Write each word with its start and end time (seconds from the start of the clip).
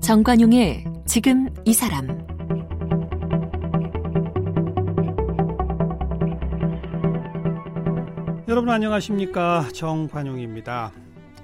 정관용의 0.00 0.84
지금 1.06 1.48
이 1.64 1.72
사람 1.72 2.06
여러분 8.46 8.68
안녕하십니까 8.68 9.68
정관용입니다. 9.72 10.92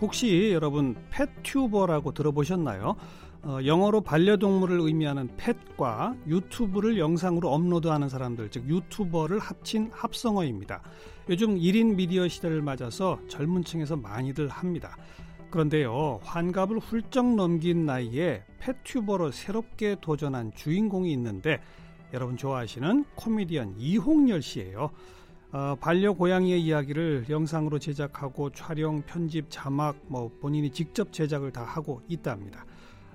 혹시 0.00 0.52
여러분 0.52 0.94
펫튜버라고 1.10 2.12
들어보셨나요? 2.12 2.96
어, 3.42 3.58
영어로 3.64 4.02
반려동물을 4.02 4.80
의미하는 4.80 5.28
펫과 5.38 6.14
유튜브를 6.26 6.98
영상으로 6.98 7.50
업로드하는 7.50 8.08
사람들, 8.08 8.50
즉 8.50 8.68
유튜버를 8.68 9.38
합친 9.38 9.90
합성어입니다. 9.92 10.82
요즘 11.30 11.56
1인 11.56 11.94
미디어 11.94 12.28
시대를 12.28 12.60
맞아서 12.60 13.18
젊은 13.28 13.64
층에서 13.64 13.96
많이들 13.96 14.48
합니다. 14.48 14.96
그런데요, 15.50 16.20
환갑을 16.22 16.78
훌쩍 16.78 17.34
넘긴 17.34 17.86
나이에 17.86 18.44
펫튜버로 18.58 19.30
새롭게 19.32 19.96
도전한 20.00 20.52
주인공이 20.54 21.10
있는데 21.12 21.60
여러분 22.12 22.36
좋아하시는 22.36 23.04
코미디언 23.14 23.76
이홍열 23.78 24.42
씨예요. 24.42 24.90
어, 25.52 25.76
반려 25.80 26.12
고양이의 26.12 26.62
이야기를 26.62 27.26
영상으로 27.28 27.78
제작하고 27.78 28.50
촬영, 28.50 29.02
편집, 29.02 29.46
자막, 29.48 29.96
뭐 30.06 30.30
본인이 30.40 30.70
직접 30.70 31.12
제작을 31.12 31.52
다 31.52 31.64
하고 31.64 32.02
있답니다. 32.06 32.64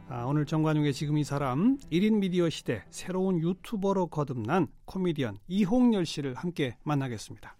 아, 0.07 0.23
오늘 0.25 0.45
정관용의 0.45 0.93
지금 0.93 1.17
이 1.17 1.23
사람 1.23 1.77
1인 1.91 2.19
미디어 2.19 2.47
시대 2.49 2.83
새로운 2.89 3.39
유튜버로 3.39 4.07
거듭난 4.07 4.67
코미디언 4.85 5.39
이홍열 5.47 6.05
씨를 6.05 6.35
함께 6.35 6.77
만나겠습니다. 6.83 7.57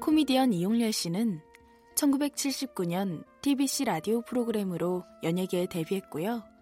코미디언 0.00 0.52
이용렬 0.52 0.92
씨는 0.92 1.40
1979년 1.94 3.24
TBC 3.40 3.84
라디오 3.84 4.20
프로그램으로 4.22 5.04
연예계에 5.22 5.66
데뷔했고요. 5.66 6.53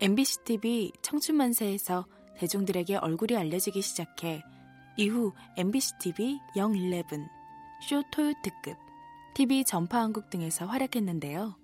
MBC 0.00 0.42
TV 0.44 0.92
청춘만세에서 1.02 2.06
대중들에게 2.36 2.96
얼굴이 2.96 3.36
알려지기 3.36 3.80
시작해 3.80 4.42
이후 4.96 5.32
MBC 5.56 5.98
TV 6.00 6.40
영11, 6.56 7.28
쇼 7.88 8.02
토요 8.10 8.32
특급, 8.42 8.76
TV 9.34 9.64
전파한국 9.64 10.30
등에서 10.30 10.66
활약했는데요. 10.66 11.56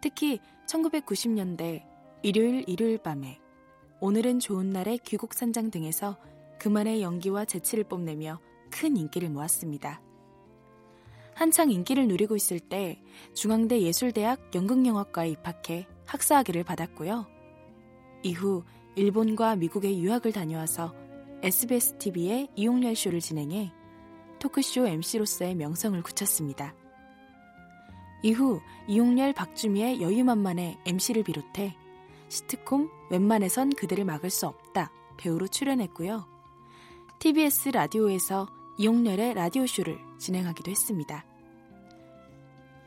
특히 0.00 0.40
1990년대 0.66 1.84
일요일 2.24 2.64
일요일 2.68 2.98
밤에 2.98 3.38
오늘은 4.00 4.40
좋은 4.40 4.70
날의 4.70 4.98
귀곡산장 4.98 5.70
등에서 5.70 6.18
그만의 6.58 7.02
연기와 7.02 7.44
재치를 7.44 7.84
뽐내며 7.84 8.40
큰 8.70 8.96
인기를 8.96 9.30
모았습니다. 9.30 10.02
한창 11.34 11.70
인기를 11.70 12.08
누리고 12.08 12.34
있을 12.34 12.58
때 12.58 13.00
중앙대 13.34 13.80
예술대학 13.80 14.54
연극영화과에 14.54 15.30
입학해 15.30 15.86
학사학위를 16.06 16.64
받았고요. 16.64 17.26
이후 18.22 18.64
일본과 18.94 19.56
미국에 19.56 19.98
유학을 19.98 20.32
다녀와서 20.32 20.94
SBS 21.42 21.98
TV의 21.98 22.48
이용렬 22.54 22.94
쇼를 22.94 23.20
진행해 23.20 23.72
토크쇼 24.38 24.86
MC로서의 24.86 25.54
명성을 25.54 26.00
굳혔습니다. 26.02 26.74
이후 28.22 28.60
이용렬 28.86 29.32
박주미의 29.32 30.00
여유만만의 30.00 30.78
MC를 30.86 31.24
비롯해 31.24 31.76
시트콤 32.28 32.88
웬만해선 33.10 33.70
그들을 33.74 34.04
막을 34.04 34.30
수 34.30 34.46
없다 34.46 34.92
배우로 35.16 35.48
출연했고요. 35.48 36.26
TBS 37.18 37.70
라디오에서 37.70 38.48
이용렬의 38.78 39.34
라디오쇼를 39.34 39.98
진행하기도 40.18 40.70
했습니다. 40.70 41.24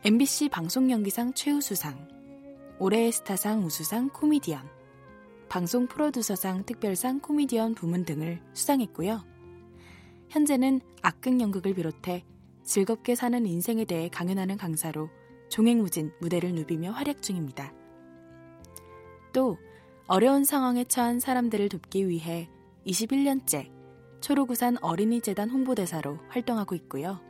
MBC 0.03 0.49
방송연기상 0.49 1.33
최우수상, 1.33 2.14
올해의 2.77 3.13
스타상 3.13 3.63
우수상 3.63 4.09
코미디언, 4.09 4.61
방송 5.47 5.87
프로듀서상 5.87 6.65
특별상 6.65 7.21
코미디언 7.21 7.73
부문 7.73 8.03
등을 8.03 8.41
수상했고요. 8.53 9.23
현재는 10.27 10.81
악극 11.01 11.39
연극을 11.39 11.73
비롯해 11.73 12.25
즐겁게 12.63 13.15
사는 13.15 13.45
인생에 13.45 13.85
대해 13.85 14.09
강연하는 14.09 14.57
강사로 14.57 15.09
종횡무진 15.47 16.11
무대를 16.19 16.53
누비며 16.53 16.91
활약 16.91 17.21
중입니다. 17.21 17.73
또 19.31 19.57
어려운 20.07 20.43
상황에 20.43 20.83
처한 20.83 21.21
사람들을 21.21 21.69
돕기 21.69 22.09
위해 22.09 22.49
21년째 22.85 23.71
초록우산 24.19 24.79
어린이재단 24.81 25.49
홍보대사로 25.49 26.19
활동하고 26.27 26.75
있고요. 26.75 27.21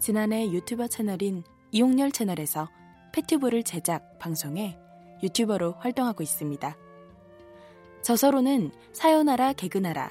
지난해 0.00 0.50
유튜버 0.50 0.88
채널인 0.88 1.44
이용렬 1.72 2.10
채널에서 2.10 2.70
패튜브를 3.16 3.62
제작, 3.62 4.18
방송해 4.18 4.78
유튜버로 5.22 5.76
활동하고 5.78 6.22
있습니다. 6.22 6.76
저서로는 8.02 8.72
사요나라 8.92 9.54
개그나라, 9.54 10.10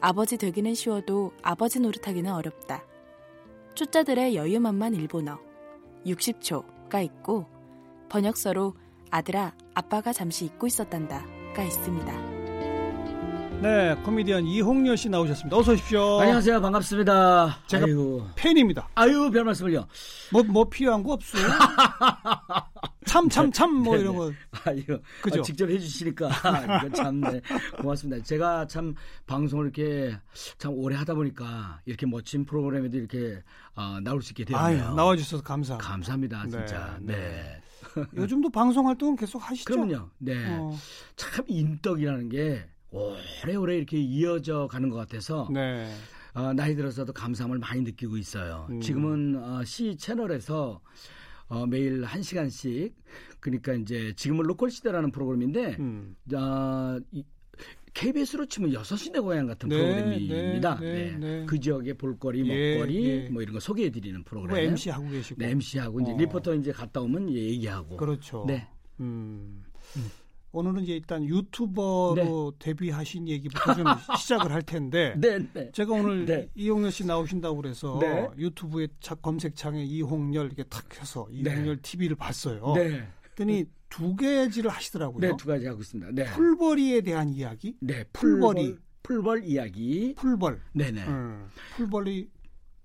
아버지 0.00 0.38
되기는 0.38 0.72
쉬워도 0.74 1.32
아버지 1.42 1.80
노릇하기는 1.80 2.32
어렵다. 2.32 2.84
초짜들의 3.74 4.36
여유만만 4.36 4.94
일본어, 4.94 5.40
60초가 6.06 7.04
있고 7.06 7.46
번역서로 8.08 8.74
아들아, 9.10 9.56
아빠가 9.74 10.12
잠시 10.12 10.44
잊고 10.44 10.68
있었단다가 10.68 11.64
있습니다. 11.64 12.27
네, 13.60 13.92
코미디언 14.04 14.46
이홍렬 14.46 14.96
씨 14.96 15.08
나오셨습니다. 15.08 15.56
어서 15.56 15.72
오십시오. 15.72 16.20
안녕하세요. 16.20 16.60
반갑습니다. 16.60 17.58
제가 17.66 17.86
아유. 17.86 18.24
팬입니다. 18.36 18.88
아유, 18.94 19.28
별 19.32 19.42
말씀을요. 19.44 19.84
뭐, 20.30 20.44
뭐 20.44 20.68
필요한 20.68 21.02
거 21.02 21.14
없어요? 21.14 21.42
참, 23.04 23.28
참, 23.28 23.50
참, 23.50 23.74
뭐 23.74 23.96
네네. 23.96 24.02
이런 24.04 24.16
거. 24.16 24.32
아유, 24.64 24.84
그죠? 25.22 25.40
아, 25.40 25.42
직접 25.42 25.68
해주시니까. 25.68 26.28
이거 26.86 26.90
참, 26.94 27.20
네. 27.20 27.40
고맙습니다. 27.80 28.22
제가 28.22 28.68
참 28.68 28.94
방송을 29.26 29.64
이렇게 29.64 30.16
참 30.58 30.72
오래 30.74 30.94
하다 30.94 31.14
보니까 31.14 31.80
이렇게 31.84 32.06
멋진 32.06 32.44
프로그램에도 32.44 32.96
이렇게 32.96 33.42
어, 33.74 33.98
나올 34.00 34.22
수 34.22 34.30
있게 34.34 34.44
되었네요. 34.44 34.84
아유, 34.84 34.94
나와주셔서 34.94 35.42
감사합니다. 35.42 35.90
감사합니다. 35.90 36.44
네, 36.44 36.50
진짜. 36.50 36.96
네. 37.00 37.16
네. 37.96 38.04
요즘도 38.16 38.50
방송 38.50 38.86
활동은 38.86 39.16
계속 39.16 39.38
하시죠? 39.38 39.74
그럼요. 39.74 40.10
네. 40.18 40.46
어, 40.46 40.78
참 41.16 41.44
인덕이라는 41.48 42.28
게 42.28 42.64
오래오래 42.90 43.76
이렇게 43.76 43.98
이어져 43.98 44.66
가는 44.68 44.88
것 44.88 44.96
같아서 44.96 45.48
네. 45.52 45.92
어, 46.34 46.52
나이 46.52 46.74
들어서도 46.74 47.12
감사함을 47.12 47.58
많이 47.58 47.82
느끼고 47.82 48.16
있어요. 48.16 48.66
음. 48.70 48.80
지금은 48.80 49.42
어, 49.42 49.64
C 49.64 49.96
채널에서 49.96 50.80
어, 51.48 51.66
매일 51.66 52.04
한 52.04 52.22
시간씩 52.22 52.94
그러니까 53.40 53.74
이제 53.74 54.12
지금은 54.16 54.44
로컬 54.44 54.70
시대라는 54.70 55.10
프로그램인데 55.10 55.76
음. 55.78 56.16
어, 56.34 56.98
이, 57.10 57.24
KBS로 57.94 58.46
치면 58.46 58.72
여섯 58.74 58.96
시내 58.96 59.18
고향 59.18 59.46
같은 59.46 59.68
네, 59.68 59.76
프로그램입니다. 59.76 60.78
네, 60.78 60.92
네, 60.92 61.18
네. 61.18 61.46
그 61.46 61.58
지역의 61.58 61.94
볼거리, 61.94 62.48
예, 62.48 62.74
먹거리 62.74 63.04
예. 63.04 63.28
뭐 63.28 63.42
이런 63.42 63.54
거 63.54 63.60
소개해 63.60 63.90
드리는 63.90 64.22
프로그램. 64.22 64.54
뭐 64.54 64.58
MC 64.58 64.90
하고 64.90 65.08
계시고. 65.08 65.40
네, 65.40 65.50
MC하고 65.50 66.00
이제 66.00 66.12
어. 66.12 66.16
리포터 66.16 66.54
이제 66.54 66.70
갔다 66.70 67.00
오면 67.00 67.30
얘기하고. 67.30 67.96
그렇죠. 67.96 68.44
네. 68.46 68.68
음. 69.00 69.64
오늘은 70.50 70.82
이제 70.82 70.94
일단 70.94 71.24
유튜버로 71.24 72.54
데뷔하신 72.58 73.28
얘기부터 73.28 73.74
좀 73.74 73.84
시작을 74.18 74.50
할 74.50 74.62
텐데. 74.62 75.14
네, 75.18 75.38
네. 75.52 75.70
제가 75.72 75.92
오늘 75.92 76.24
네. 76.24 76.48
이홍렬 76.54 76.90
씨 76.90 77.04
나오신다고 77.06 77.56
그래서 77.56 77.98
네. 78.00 78.28
유튜브에 78.38 78.88
차- 79.00 79.14
검색창에 79.14 79.84
이홍렬 79.84 80.46
이렇게 80.46 80.62
탁 80.64 80.84
해서 81.00 81.26
이홍렬 81.30 81.82
TV를 81.82 82.16
봤어요. 82.16 82.72
네. 82.74 83.06
그랬더니 83.22 83.66
두 83.90 84.16
개지를 84.16 84.70
하시더라고요. 84.70 85.20
네, 85.20 85.36
두 85.36 85.46
가지 85.46 85.66
하고 85.66 85.80
있습니다. 85.80 86.12
네. 86.12 86.24
풀벌이에 86.32 87.02
대한 87.02 87.28
이야기, 87.28 87.76
네, 87.80 88.04
풀벌이. 88.12 88.62
풀벌, 88.62 88.78
풀벌 89.02 89.44
이야기. 89.44 90.14
풀벌. 90.16 90.60
네네. 90.72 91.06
음, 91.06 91.48
풀벌이 91.76 92.28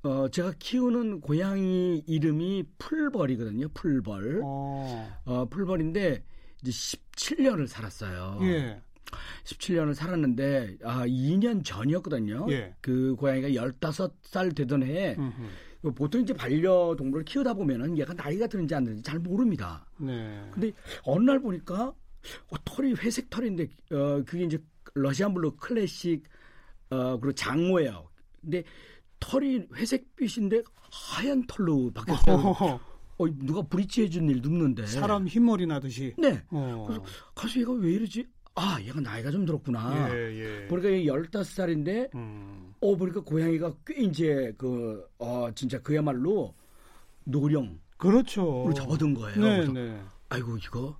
어, 0.03 0.27
제가 0.27 0.53
키우는 0.59 1.21
고양이 1.21 2.03
이름이 2.07 2.65
풀벌이거든요. 2.77 3.69
풀벌. 3.73 4.41
어, 4.43 5.09
어, 5.25 5.45
풀벌인데 5.49 6.23
이제 6.63 6.71
17년을 6.71 7.67
살았어요. 7.67 8.39
예, 8.43 8.81
17년을 9.43 9.93
살았는데 9.93 10.77
아, 10.83 11.05
2년 11.05 11.63
전이었거든요. 11.63 12.47
예. 12.49 12.75
그 12.81 13.15
고양이가 13.15 13.49
15살 13.49 14.55
되던 14.55 14.83
해에 14.83 15.15
음흠. 15.17 15.91
보통 15.95 16.21
이제 16.21 16.33
반려동물을 16.33 17.25
키우다 17.25 17.53
보면은 17.53 17.97
얘가 17.97 18.13
나이가 18.13 18.47
드는지 18.47 18.73
안 18.73 18.85
드는지 18.85 19.03
잘 19.03 19.19
모릅니다. 19.19 19.85
네, 19.97 20.41
근데 20.51 20.71
어느 21.03 21.25
날 21.25 21.39
보니까 21.39 21.87
어, 21.87 22.55
털이 22.63 22.93
회색 22.93 23.29
털인데 23.29 23.67
어, 23.91 24.23
그게 24.25 24.45
이제 24.45 24.57
Russian 24.93 25.33
Blue 25.33 25.57
클래식 25.57 26.23
어 26.89 27.19
그리고 27.19 27.33
장모예요. 27.33 28.07
근데 28.41 28.63
털이 29.19 29.67
회색빛인데 29.73 30.63
하얀 30.91 31.45
털로 31.47 31.91
바뀌었어요. 31.91 32.79
어, 33.23 33.27
누가 33.39 33.61
bleach 33.61 34.03
해준 34.03 34.29
일 34.29 34.41
없는데. 34.41 34.85
사람 34.87 35.27
흰머리 35.27 35.65
나듯이. 35.65 36.13
네. 36.17 36.41
어. 36.49 36.85
그래서 36.87 37.03
가수 37.35 37.59
얘가 37.59 37.71
왜 37.73 37.91
이러지? 37.93 38.27
아, 38.55 38.77
얘가 38.81 38.99
나이가 39.01 39.31
좀 39.31 39.45
들었구나. 39.45 40.09
예, 40.13 40.61
예. 40.63 40.67
보니까 40.67 40.89
얘 40.91 41.03
15살인데, 41.05 42.13
음. 42.13 42.73
어, 42.81 42.95
보니까 42.95 43.21
고양이가 43.21 43.73
꽤 43.85 44.03
이제 44.03 44.53
그, 44.57 45.03
어, 45.17 45.49
진짜 45.55 45.79
그야말로 45.81 46.53
노령으로 47.23 47.73
그렇죠. 47.97 48.71
접어든 48.75 49.13
거예요. 49.15 49.41
네, 49.41 49.55
그래서 49.55 49.71
네. 49.71 49.99
아이고, 50.29 50.57
이거, 50.57 50.99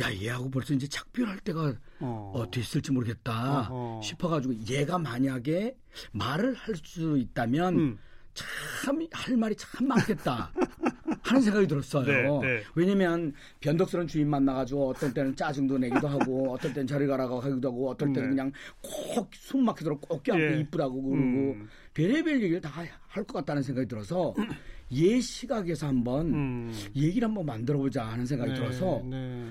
야, 0.00 0.14
얘하고 0.14 0.50
벌써 0.50 0.72
이제 0.74 0.86
작별할 0.86 1.40
때가 1.40 1.74
어. 1.98 2.32
어, 2.36 2.48
됐을지 2.50 2.92
모르겠다 2.92 3.62
어허. 3.68 4.00
싶어가지고 4.02 4.54
얘가 4.68 4.96
만약에 4.98 5.76
말을 6.12 6.54
할 6.54 6.76
수 6.84 7.18
있다면 7.18 7.78
음. 7.78 7.98
참할 8.84 9.36
말이 9.36 9.56
참 9.56 9.88
많겠다 9.88 10.52
하는 11.28 11.42
생각이 11.42 11.66
들었어요. 11.66 12.40
네, 12.40 12.46
네. 12.56 12.62
왜냐면 12.74 13.32
변덕스러운 13.60 14.06
주인 14.08 14.28
만나가지고 14.28 14.88
어떤 14.90 15.12
때는 15.12 15.36
짜증도 15.36 15.78
내기도 15.78 16.08
하고 16.08 16.52
어떤 16.52 16.72
때는 16.72 16.86
저리 16.86 17.06
가라고 17.06 17.40
하기도 17.40 17.68
하고 17.68 17.90
어떤 17.90 18.12
때는 18.12 18.30
네. 18.30 18.36
그냥 18.36 18.52
꼭숨 18.82 19.64
막히도록 19.64 20.00
꼭 20.08 20.22
껴안고 20.22 20.54
예. 20.56 20.60
이쁘다고 20.60 21.02
그러고 21.02 21.16
음. 21.18 21.68
별의별 21.94 22.42
얘기를 22.42 22.60
다 22.60 22.70
할 23.08 23.24
것 23.24 23.32
같다는 23.38 23.62
생각이 23.62 23.88
들어서 23.88 24.32
얘 24.94 25.20
시각에서 25.20 25.88
한번 25.88 26.32
음. 26.32 26.72
얘기를 26.94 27.26
한번 27.26 27.44
만들어보자 27.46 28.04
하는 28.04 28.24
생각이 28.26 28.52
네, 28.52 28.56
들어서 28.56 29.02
네. 29.04 29.44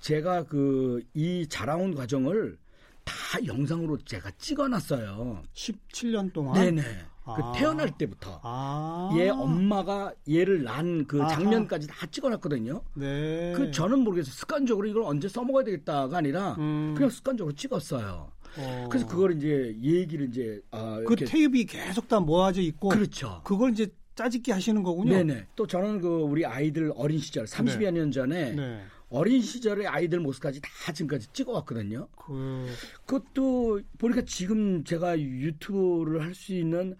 제가 0.00 0.44
그 0.44 1.00
이 1.14 1.46
자라온 1.48 1.94
과정을 1.94 2.58
다 3.04 3.14
영상으로 3.46 3.96
제가 4.04 4.30
찍어놨어요. 4.32 5.42
17년 5.54 6.32
동안. 6.32 6.54
네네. 6.74 6.82
아. 7.24 7.34
그 7.52 7.58
태어날 7.58 7.90
때부터 7.96 8.40
아. 8.42 9.10
얘 9.16 9.28
엄마가 9.30 10.12
얘를 10.28 10.62
난그 10.64 11.22
아하. 11.22 11.28
장면까지 11.34 11.86
다 11.86 12.06
찍어놨거든요. 12.06 12.82
네. 12.94 13.52
그 13.56 13.70
저는 13.70 14.00
모르겠어요. 14.00 14.32
습관적으로 14.32 14.86
이걸 14.86 15.02
언제 15.04 15.28
써먹어야 15.28 15.64
되겠다가 15.64 16.18
아니라 16.18 16.54
음. 16.58 16.94
그냥 16.94 17.10
습관적으로 17.10 17.54
찍었어요. 17.54 18.30
어. 18.56 18.88
그래서 18.90 19.06
그걸 19.06 19.36
이제 19.36 19.74
얘기를 19.82 20.28
이제 20.28 20.60
아, 20.70 21.00
그 21.06 21.16
테이프이 21.16 21.64
계속 21.64 22.06
다 22.08 22.20
모아져 22.20 22.60
있고 22.60 22.90
그렇죠. 22.90 23.40
그걸 23.44 23.72
이제 23.72 23.88
짜집기 24.14 24.52
하시는 24.52 24.80
거군요. 24.82 25.12
네네. 25.14 25.46
또 25.56 25.66
저는 25.66 26.00
그 26.00 26.08
우리 26.08 26.44
아이들 26.46 26.92
어린 26.94 27.18
시절 27.18 27.46
30여 27.46 27.90
년 27.90 28.12
전에 28.12 28.52
네. 28.52 28.80
어린 29.08 29.40
시절의 29.42 29.86
아이들 29.88 30.20
모습까지 30.20 30.60
다 30.60 30.92
지금까지 30.92 31.28
찍어왔거든요. 31.32 32.06
그 32.16 32.66
그것도 33.06 33.80
보니까 33.98 34.22
지금 34.26 34.84
제가 34.84 35.18
유튜브를 35.18 36.22
할 36.22 36.34
수 36.34 36.52
있는 36.54 36.96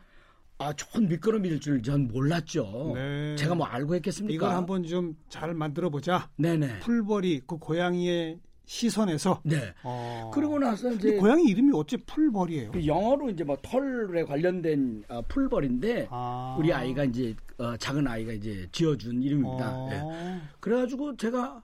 아 0.58 0.72
좋은 0.72 1.08
밑거름일 1.08 1.60
줄 1.60 1.82
전 1.82 2.06
몰랐죠. 2.08 2.92
네. 2.94 3.36
제가 3.36 3.54
뭐 3.54 3.66
알고 3.66 3.94
했겠습니까? 3.96 4.34
이걸 4.34 4.50
한번 4.56 4.84
좀 4.84 5.16
잘 5.28 5.52
만들어 5.54 5.90
보자. 5.90 6.30
네네. 6.36 6.80
풀벌이 6.80 7.42
그 7.46 7.58
고양이의 7.58 8.38
시선에서. 8.66 9.40
네. 9.44 9.74
어. 9.82 10.30
그러고 10.32 10.58
나서 10.58 10.90
이제 10.92 11.16
고양이 11.16 11.44
이름이 11.50 11.72
어째 11.74 11.98
풀벌이에요? 12.06 12.70
그 12.72 12.86
영어로 12.86 13.30
이제 13.30 13.44
뭐 13.44 13.58
털에 13.60 14.22
관련된 14.24 15.04
어, 15.08 15.20
풀벌인데 15.28 16.08
아. 16.10 16.56
우리 16.58 16.72
아이가 16.72 17.04
이제 17.04 17.34
어, 17.58 17.76
작은 17.76 18.06
아이가 18.06 18.32
이제 18.32 18.66
지어준 18.72 19.22
이름입니다. 19.22 19.70
어. 19.76 19.90
예. 19.92 20.40
그래가지고 20.60 21.16
제가 21.16 21.62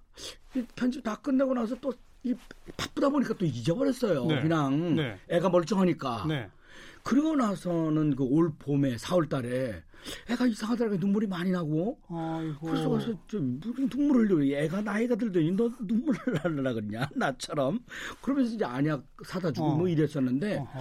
이 0.57 0.63
편집 0.75 1.03
다 1.05 1.15
끝내고 1.17 1.55
나서 1.55 1.75
또 1.81 1.93
이 2.23 2.35
바쁘다 2.77 3.09
보니까 3.09 3.33
또 3.33 3.47
잊어버렸어요. 3.47 4.27
네. 4.27 4.43
그냥 4.43 4.95
네. 4.95 5.17
애가 5.31 5.49
멀쩡하니까. 5.49 6.27
네. 6.71 7.01
그러고 7.03 7.37
나서는 7.37 8.15
그 8.17 8.25
올 8.25 8.53
봄에 8.59 8.97
4월 8.97 9.29
달에 9.29 9.83
애가 10.31 10.47
이상하더라고요. 10.47 10.99
눈물이 10.99 11.27
많이 11.27 11.51
나고. 11.51 11.99
아이고. 12.09 12.67
그래서 12.67 13.15
좀 13.27 13.61
무슨 13.61 13.87
눈물을 13.95 14.31
흘려. 14.31 14.57
애가 14.63 14.81
나이가 14.81 15.15
들더니 15.15 15.51
너 15.53 15.71
눈물을 15.79 16.19
흘려라 16.45 16.73
그러냐. 16.73 17.09
나처럼. 17.15 17.81
그러면서 18.23 18.55
이제 18.55 18.65
안약 18.65 19.05
사다 19.27 19.53
주고 19.53 19.67
어. 19.67 19.77
뭐 19.77 19.89
이랬었는데 19.89 20.57
어허. 20.57 20.81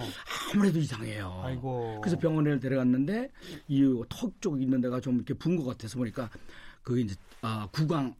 아무래도 0.54 0.78
이상해요. 0.78 1.40
아이고. 1.44 2.00
그래서 2.00 2.18
병원에 2.18 2.58
데려갔는데 2.58 3.30
이 3.68 3.82
턱 4.08 4.40
쪽 4.40 4.62
있는 4.62 4.80
데가 4.80 5.00
좀 5.00 5.16
이렇게 5.16 5.34
분 5.34 5.56
것 5.56 5.64
같아서 5.64 5.98
보니까 5.98 6.30
그게 6.82 7.02
이제 7.02 7.14
아, 7.42 7.68
구강 7.72 8.14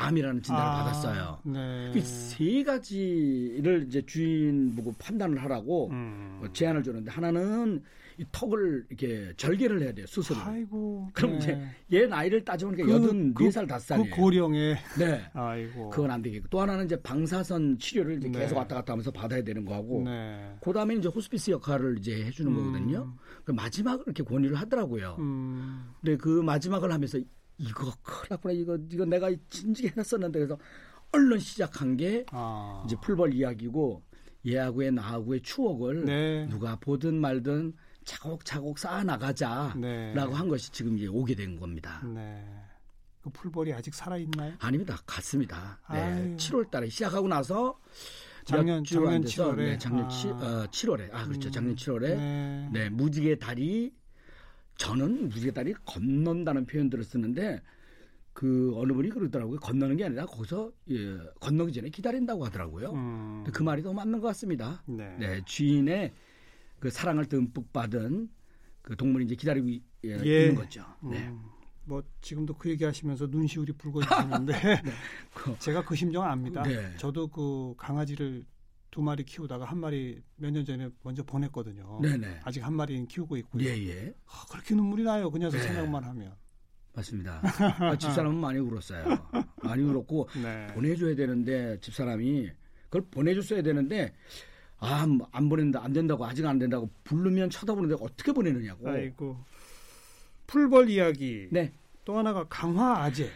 암이라는 0.00 0.42
진단을 0.42 0.66
아, 0.66 0.84
받았어요. 0.84 1.38
네. 1.44 1.90
그세 1.92 2.62
가지를 2.64 3.84
이제 3.86 4.02
주인 4.06 4.74
보고 4.74 4.92
판단을 4.98 5.42
하라고 5.44 5.90
음. 5.90 6.40
어, 6.42 6.52
제안을 6.52 6.82
줬는데 6.82 7.10
하나는 7.10 7.82
이 8.18 8.24
턱을 8.32 8.86
이렇게 8.90 9.32
절개를 9.36 9.80
해야 9.82 9.92
돼요 9.92 10.06
수술을. 10.06 10.42
아이고. 10.42 11.08
그럼 11.12 11.32
네. 11.32 11.38
이제 11.38 12.00
얘 12.02 12.06
나이를 12.06 12.44
따져보니까 12.44 12.88
여든 12.88 13.34
네살 13.38 13.66
다섯 13.66 13.86
살이에요. 13.86 14.14
그 14.14 14.20
고령에. 14.20 14.76
네. 14.98 15.24
아이고. 15.32 15.90
그건 15.90 16.10
안 16.10 16.20
되겠고 16.20 16.48
또 16.48 16.60
하나는 16.60 16.84
이제 16.84 17.00
방사선 17.00 17.78
치료를 17.78 18.18
이제 18.18 18.28
네. 18.28 18.40
계속 18.40 18.56
왔다 18.56 18.74
갔다 18.76 18.92
하면서 18.92 19.10
받아야 19.10 19.42
되는 19.42 19.64
거하고 19.64 20.02
네. 20.04 20.54
그다음에 20.60 20.96
이제 20.96 21.08
호스피스 21.08 21.50
역할을 21.52 21.98
이제 21.98 22.24
해주는 22.24 22.52
음. 22.52 22.56
거거든요. 22.56 23.14
그 23.44 23.52
마지막을 23.52 24.04
이렇게 24.06 24.22
권유를 24.22 24.56
하더라고요. 24.56 25.16
음. 25.18 25.90
근데 26.00 26.16
그 26.16 26.42
마지막을 26.42 26.92
하면서 26.92 27.18
이거 27.60 27.92
큰일 28.02 28.26
났구나 28.30 28.52
이거 28.54 28.78
이거 28.90 29.04
내가 29.04 29.30
진지게 29.50 29.88
해놨었는데 29.90 30.38
그래서 30.38 30.58
얼른 31.12 31.38
시작한 31.38 31.96
게 31.96 32.24
아. 32.32 32.82
이제 32.86 32.96
풀벌 33.02 33.34
이야기고 33.34 34.02
얘하고의 34.46 34.92
나하고의 34.92 35.42
추억을 35.42 36.04
네. 36.06 36.46
누가 36.46 36.76
보든 36.76 37.14
말든 37.20 37.74
차곡차곡 38.04 38.78
쌓아 38.78 39.04
나가자라고 39.04 39.78
네. 39.80 40.14
한 40.14 40.48
것이 40.48 40.72
지금 40.72 40.96
이제 40.96 41.06
오게 41.06 41.34
된 41.34 41.60
겁니다. 41.60 42.00
네. 42.06 42.42
그 43.20 43.28
풀벌이 43.30 43.74
아직 43.74 43.92
살아 43.94 44.16
있나요? 44.16 44.54
아닙니다. 44.58 44.96
같습니다. 45.04 45.78
네. 45.92 45.98
아유. 46.00 46.36
7월 46.36 46.70
달에 46.70 46.88
시작하고 46.88 47.28
나서 47.28 47.78
작년- 48.46 48.82
작년 48.82 49.20
돼서 49.20 49.50
7월에? 49.52 49.56
네, 49.56 49.78
작년 49.78 50.06
아. 50.06 50.08
치, 50.08 50.28
어, 50.28 50.66
7월에 50.70 51.12
아 51.12 51.26
그렇죠. 51.26 51.50
작년 51.50 51.74
7월에 51.76 52.00
네. 52.16 52.68
네, 52.72 52.88
무지개 52.88 53.38
다리 53.38 53.92
저는 54.84 55.28
무지개 55.28 55.50
다리 55.52 55.74
건넌다는 55.84 56.64
표현들을 56.64 57.04
쓰는데 57.04 57.60
그 58.32 58.72
어느 58.76 58.94
분이 58.94 59.10
그러더라고요. 59.10 59.58
건너는 59.60 59.96
게 59.98 60.04
아니라 60.06 60.24
거기서 60.24 60.72
예, 60.90 61.18
건너기 61.38 61.70
전에 61.74 61.90
기다린다고 61.90 62.46
하더라고요. 62.46 62.92
음. 62.92 63.44
그 63.52 63.62
말이 63.62 63.82
더 63.82 63.92
맞는 63.92 64.20
것 64.20 64.28
같습니다. 64.28 64.82
네. 64.86 65.16
네, 65.18 65.42
주인의 65.44 66.14
그 66.78 66.88
사랑을 66.88 67.26
듬뿍 67.26 67.70
받은 67.74 68.30
그 68.80 68.96
동물이 68.96 69.26
이제 69.26 69.34
기다리고 69.34 69.68
이- 69.68 69.82
예, 70.04 70.18
예. 70.24 70.40
있는 70.46 70.54
거죠. 70.54 70.82
네. 71.02 71.28
음, 71.28 71.42
뭐 71.84 72.02
지금도 72.22 72.54
그 72.54 72.70
얘기하시면서 72.70 73.26
눈시울이 73.26 73.72
붉어지시는데 73.74 74.54
그- 75.34 75.54
제가 75.60 75.84
그 75.84 75.94
심정 75.94 76.24
압니다. 76.24 76.62
네. 76.62 76.96
저도 76.96 77.28
그 77.28 77.74
강아지를 77.76 78.46
두 78.90 79.02
마리 79.02 79.24
키우다가 79.24 79.64
한 79.64 79.78
마리 79.78 80.20
몇 80.36 80.50
년 80.52 80.64
전에 80.64 80.88
먼저 81.02 81.22
보냈거든요. 81.22 82.00
네네. 82.02 82.40
아직 82.44 82.64
한 82.64 82.74
마리는 82.74 83.06
키우고 83.06 83.36
있고요. 83.38 83.62
예, 83.64 83.68
예. 83.88 84.12
아, 84.26 84.44
그렇게 84.50 84.74
눈물이 84.74 85.04
나요. 85.04 85.30
그 85.30 85.38
녀석 85.38 85.58
네. 85.58 85.64
생각만 85.64 86.02
하면. 86.04 86.34
맞습니다. 86.92 87.40
아, 87.78 87.96
집사람은 87.96 88.36
많이 88.40 88.58
울었어요. 88.58 89.04
많이 89.62 89.82
울었고 89.84 90.28
네. 90.42 90.66
보내줘야 90.74 91.14
되는데 91.14 91.78
집사람이 91.80 92.50
그걸 92.84 93.02
보내줬어야 93.10 93.62
되는데 93.62 94.12
아 94.78 95.06
안 95.32 95.48
보낸다 95.48 95.84
안 95.84 95.92
된다고 95.92 96.24
아직 96.24 96.44
안 96.46 96.58
된다고 96.58 96.90
부르면 97.04 97.50
쳐다보는데 97.50 97.96
어떻게 98.00 98.32
보내느냐고. 98.32 98.88
아이고. 98.88 99.36
풀벌 100.46 100.90
이야기. 100.90 101.48
네. 101.52 101.72
또 102.04 102.18
하나가 102.18 102.44
강화 102.48 103.04
아재. 103.04 103.30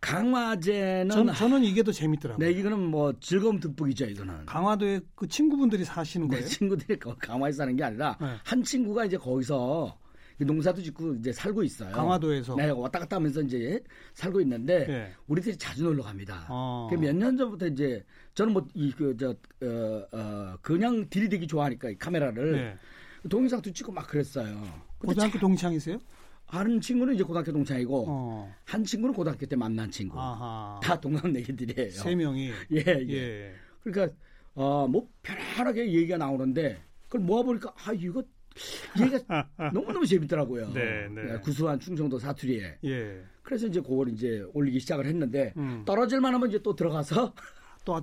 강화제는 0.00 1.10
전, 1.10 1.34
저는 1.34 1.64
이게 1.64 1.82
더 1.82 1.90
재밌더라고요. 1.92 2.46
네 2.46 2.52
이거는 2.52 2.78
뭐 2.80 3.12
즐거움 3.20 3.58
듬뿍이죠 3.60 4.06
이거는. 4.06 4.46
강화도에 4.46 5.00
그 5.14 5.26
친구분들이 5.26 5.84
사시는 5.84 6.28
내 6.28 6.36
거예요? 6.36 6.48
친구들이 6.48 6.98
거- 6.98 7.16
강화에 7.16 7.50
사는 7.52 7.74
게 7.76 7.82
아니라 7.84 8.16
네. 8.20 8.36
한 8.44 8.62
친구가 8.62 9.06
이제 9.06 9.16
거기서 9.16 9.98
농사도 10.40 10.80
짓고 10.80 11.14
이제 11.14 11.32
살고 11.32 11.64
있어요. 11.64 11.90
강화도에서. 11.92 12.54
네, 12.54 12.70
왔다 12.70 13.00
갔다 13.00 13.16
하면서 13.16 13.40
이제 13.42 13.80
살고 14.14 14.40
있는데 14.42 14.86
네. 14.86 15.12
우리들이 15.26 15.56
자주 15.56 15.82
놀러 15.82 16.04
갑니다. 16.04 16.46
어. 16.48 16.88
몇년 16.92 17.36
전부터 17.36 17.66
이제 17.66 18.04
저는 18.34 18.52
뭐 18.52 18.64
이그저 18.72 19.30
어, 19.30 20.02
어, 20.12 20.54
그냥 20.62 21.08
들이대기 21.10 21.48
좋아하니까 21.48 21.90
이 21.90 21.98
카메라를 21.98 22.52
네. 22.52 22.78
동영상도 23.28 23.72
찍고 23.72 23.90
막 23.90 24.06
그랬어요. 24.06 24.62
고등학교 24.98 25.32
참- 25.32 25.40
동창이세요? 25.40 25.98
하는 26.48 26.80
친구는 26.80 27.14
이제 27.14 27.22
고등학교 27.22 27.52
동창이고 27.52 28.04
어. 28.08 28.54
한 28.64 28.82
친구는 28.84 29.14
고등학교 29.14 29.44
때 29.46 29.54
만난 29.54 29.90
친구. 29.90 30.18
아하. 30.18 30.80
다 30.82 30.98
동갑내기들이에요. 31.00 31.90
세 31.90 32.14
명이. 32.14 32.50
예, 32.72 32.84
예. 32.86 33.06
예. 33.08 33.52
그러니까 33.82 34.14
어 34.54 34.86
뭐 34.88 35.08
편안하게 35.22 35.92
얘기가 35.92 36.16
나오는데 36.16 36.82
그걸 37.04 37.20
모아 37.20 37.42
보니까 37.42 37.72
아 37.84 37.92
이거 37.92 38.22
얘기가 39.00 39.48
너무 39.72 39.92
너무 39.92 40.06
재밌더라고요. 40.06 40.72
네, 40.72 41.08
네. 41.08 41.38
구수한 41.40 41.78
충청도 41.78 42.18
사투리에. 42.18 42.78
예. 42.84 43.22
그래서 43.42 43.66
이제 43.66 43.80
그걸 43.80 44.08
이제 44.08 44.44
올리기 44.52 44.80
시작을 44.80 45.06
했는데 45.06 45.52
음. 45.56 45.82
떨어질 45.86 46.20
만하면 46.20 46.48
이제 46.48 46.60
또 46.62 46.74
들어가서 46.74 47.34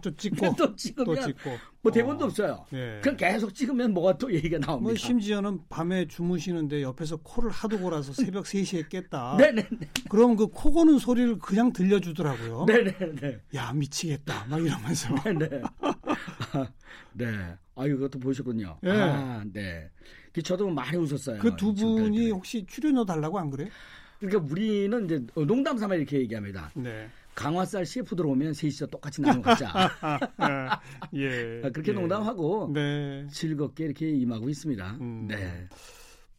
또 0.02 0.16
찍고 0.16 0.56
또 0.58 0.76
찍으면 0.76 1.06
또 1.06 1.22
찍고 1.22 1.50
뭐 1.82 1.92
대본도 1.92 2.26
어. 2.26 2.28
없어요. 2.28 2.66
예. 2.74 3.00
그냥 3.04 3.18
계속 3.18 3.54
찍으면 3.54 3.94
뭐가 3.94 4.18
또 4.18 4.34
얘기가 4.34 4.58
나옵니다. 4.60 4.84
뭐 4.90 4.96
심지어는 4.96 5.60
밤에 5.70 6.08
주무시는데 6.08 6.82
옆에서 6.82 7.18
코를 7.18 7.52
하도 7.52 7.78
골아서 7.80 8.12
새벽 8.14 8.46
3시에 8.46 8.90
깼다. 8.90 9.36
네네네. 9.38 9.68
그럼 10.10 10.36
그 10.36 10.48
코 10.48 10.72
고는 10.72 10.98
소리를 11.00 11.38
그냥 11.40 11.72
들려주더라고요. 11.74 12.66
네네네. 12.66 13.40
야 13.56 13.72
미치겠다 13.74 14.46
막 14.50 14.64
이러면서. 14.66 15.14
네. 15.38 15.62
네. 17.14 17.26
아, 17.76 17.86
이것도 17.86 18.20
보셨군요. 18.20 18.78
예. 18.84 18.90
아, 18.90 19.44
네. 19.52 19.90
그 20.34 20.42
저도 20.42 20.70
많이 20.70 20.98
웃었어요. 20.98 21.40
그 21.40 21.56
두 21.56 21.74
분이. 21.74 22.32
혹시 22.32 22.66
출연료 22.68 23.06
달라고 23.06 23.40
안 23.40 23.50
그래? 23.50 23.70
그러니까 24.20 24.52
우리는 24.52 25.06
이제 25.06 25.26
농담 25.46 25.78
삼아 25.78 25.96
이렇게 25.96 26.20
얘기합니다. 26.20 26.72
네. 26.74 27.10
강화살 27.36 27.86
CF 27.86 28.16
들어오면 28.16 28.54
셋이서 28.54 28.88
똑같이 28.88 29.22
나눠 29.22 29.42
가자. 29.42 29.70
아, 30.02 30.20
예. 31.14 31.62
아, 31.64 31.70
그렇게 31.70 31.92
예. 31.92 31.96
농담하고 31.96 32.72
네. 32.74 33.28
즐겁게 33.30 33.86
이렇게 33.86 34.10
임하고 34.10 34.50
있습니다. 34.50 34.98
음. 35.02 35.28
네. 35.28 35.68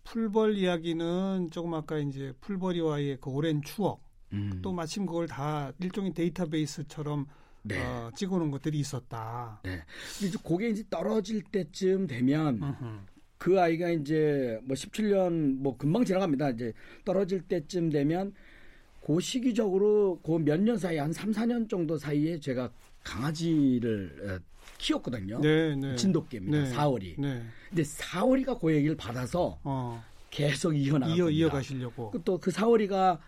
풀벌 0.05 0.57
이야기는 0.57 1.51
조금 1.51 1.75
아까 1.75 1.99
이제 1.99 2.33
풀벌이와의 2.41 3.19
그 3.21 3.31
오랜 3.31 3.61
추억 3.63 4.03
음. 4.33 4.61
또 4.63 4.73
마침 4.73 5.05
그걸 5.05 5.27
다 5.27 5.73
일종의 5.81 6.15
데이터베이스처럼 6.15 7.27
네. 7.63 7.85
어, 7.85 8.11
찍어놓은 8.15 8.51
것들이 8.51 8.79
있었다. 8.79 9.61
네. 9.65 9.83
이제 10.23 10.39
그게 10.45 10.71
이제 10.71 10.85
떨어질 10.89 11.43
때쯤 11.43 12.07
되면 12.07 12.63
음흠. 12.63 13.01
그 13.39 13.61
아이가 13.61 13.91
이제 13.91 14.59
뭐 14.65 14.75
17년 14.75 15.59
뭐 15.59 15.77
금방 15.77 16.05
지나갑니다. 16.05 16.51
이제 16.51 16.73
떨어질 17.05 17.43
때쯤 17.43 17.91
되면 17.91 18.33
그 19.07 19.21
시기적으로 19.21 20.19
그 20.25 20.33
몇 20.39 20.59
년 20.61 20.77
사이 20.77 20.97
한 20.99 21.13
3, 21.13 21.31
4년 21.31 21.69
정도 21.69 21.97
사이에 21.97 22.41
제가 22.41 22.71
강아지를 23.05 24.41
어, 24.41 24.45
키웠거든요. 24.79 25.41
네, 25.41 25.77
네. 25.77 25.95
진돗개입니다. 25.95 26.59
네. 26.65 26.73
4월이. 26.75 27.15
네. 27.21 27.43
근데 27.69 27.83
4월이가 27.83 28.61
그 28.61 28.75
얘기를 28.75 28.97
받아서 28.97 29.59
어, 29.63 30.03
계속 30.31 30.75
이어나갈 30.75 31.17
이어 31.17 31.25
겁니다. 31.27 31.39
이어가시려고. 31.41 32.13
또 32.25 32.39
그 32.39 32.51
4월이가 32.51 33.19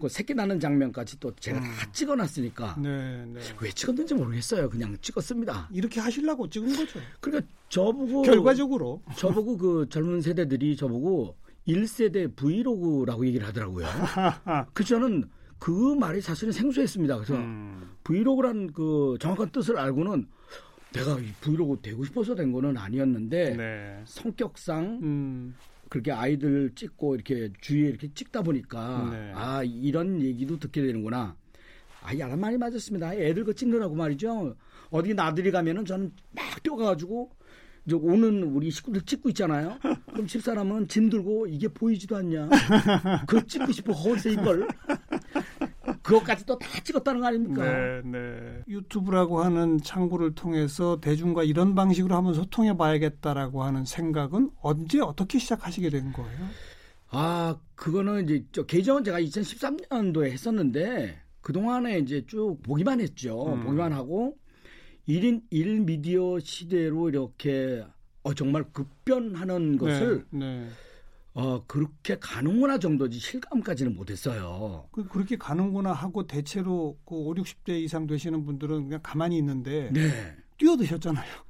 그 0.00 0.08
새끼 0.08 0.32
낳는 0.34 0.60
장면까지 0.60 1.18
또 1.18 1.34
제가 1.36 1.60
다 1.60 1.92
찍어놨으니까 1.92 2.74
음. 2.78 2.82
네, 2.82 3.40
네. 3.40 3.46
왜 3.60 3.70
찍었는지 3.70 4.14
모르겠어요. 4.14 4.68
그냥 4.70 4.96
찍었습니다. 5.00 5.68
이렇게 5.72 6.00
하시려고 6.00 6.48
찍은 6.48 6.76
거죠. 6.76 6.98
그러니까 7.20 7.48
저보고 7.68 8.22
결과적으로. 8.22 9.02
저보고 9.16 9.56
그 9.56 9.86
젊은 9.88 10.20
세대들이 10.20 10.76
저보고 10.76 11.36
1세대 11.68 12.34
vlogger라고 12.34 13.26
얘기를 13.26 13.46
하더라고요. 13.46 13.86
그 14.72 14.82
저는 14.82 15.24
그 15.58 15.94
말이 15.94 16.20
사실은 16.20 16.52
생소했습니다. 16.52 17.16
그래서 17.16 17.34
음. 17.34 17.90
vlogger란 18.04 18.72
그 18.72 19.16
정확한 19.20 19.50
뜻을 19.50 19.78
알고는 19.78 20.26
내가 20.92 21.18
이 21.20 21.26
브이로그 21.40 21.80
되고 21.82 22.04
싶어서 22.04 22.34
된 22.34 22.50
거는 22.50 22.76
아니었는데 22.76 23.56
네. 23.56 24.02
성격상 24.06 25.00
음. 25.02 25.54
그렇게 25.90 26.12
아이들 26.12 26.70
찍고 26.74 27.14
이렇게 27.14 27.50
주위에 27.60 27.88
이렇게 27.88 28.12
찍다 28.14 28.42
보니까 28.42 29.08
네. 29.10 29.32
아 29.34 29.62
이런 29.62 30.22
얘기도 30.22 30.58
듣게 30.58 30.82
되는구나. 30.82 31.36
아, 32.02 32.18
야란 32.18 32.40
많이 32.40 32.56
맞았습니다. 32.56 33.14
애들 33.14 33.44
거 33.44 33.52
찍느라고 33.52 33.94
말이죠. 33.94 34.54
어디 34.90 35.12
나들이 35.12 35.50
가면은 35.50 35.84
저는 35.84 36.12
막 36.30 36.62
뛰어가가지고 36.62 37.30
오는 37.96 38.42
우리 38.44 38.70
식구들 38.70 39.02
찍고 39.02 39.28
있잖아요. 39.30 39.78
그럼 40.12 40.26
집사람은 40.26 40.88
짐 40.88 41.08
들고 41.08 41.46
이게 41.46 41.68
보이지도 41.68 42.16
않냐. 42.16 42.48
그거 43.26 43.40
찍고 43.46 43.72
싶어 43.72 43.92
허세 43.92 44.32
이걸. 44.32 44.68
그것까지 46.02 46.46
또 46.46 46.58
다 46.58 46.80
찍었다는 46.82 47.20
거 47.20 47.26
아닙니까? 47.26 47.62
네, 47.64 48.02
네. 48.04 48.62
유튜브라고 48.68 49.42
하는 49.42 49.78
창구를 49.82 50.34
통해서 50.34 51.00
대중과 51.00 51.44
이런 51.44 51.74
방식으로 51.74 52.14
한번 52.14 52.34
소통해 52.34 52.76
봐야겠다라고 52.76 53.62
하는 53.62 53.84
생각은 53.84 54.50
언제 54.60 55.00
어떻게 55.00 55.38
시작하시게 55.38 55.90
된 55.90 56.12
거예요? 56.12 56.38
아, 57.10 57.56
그거는 57.74 58.24
이제 58.24 58.44
저 58.52 58.64
계정은 58.64 59.04
제가 59.04 59.20
2013년도에 59.20 60.30
했었는데 60.30 61.18
그동안에 61.40 61.98
이제 62.00 62.24
쭉 62.26 62.58
보기만 62.62 63.00
했죠. 63.00 63.54
음. 63.54 63.64
보기만 63.64 63.92
하고 63.92 64.36
1인 65.08 65.42
1 65.50 65.80
미디어 65.80 66.38
시대로 66.38 67.08
이렇게 67.08 67.84
어, 68.22 68.34
정말 68.34 68.64
급변하는 68.72 69.78
것을 69.78 70.26
네, 70.30 70.38
네. 70.38 70.68
어, 71.32 71.64
그렇게 71.66 72.18
가는구나 72.18 72.78
정도지 72.78 73.18
실감까지는 73.18 73.94
못했어요. 73.94 74.88
그, 74.90 75.06
그렇게 75.08 75.36
가는구나 75.36 75.92
하고 75.92 76.26
대체로 76.26 76.98
그 77.06 77.14
5, 77.14 77.34
60대 77.34 77.80
이상 77.80 78.06
되시는 78.06 78.44
분들은 78.44 78.84
그냥 78.84 79.00
가만히 79.02 79.38
있는데 79.38 79.90
네. 79.92 80.36
뛰어드셨잖아요. 80.58 81.48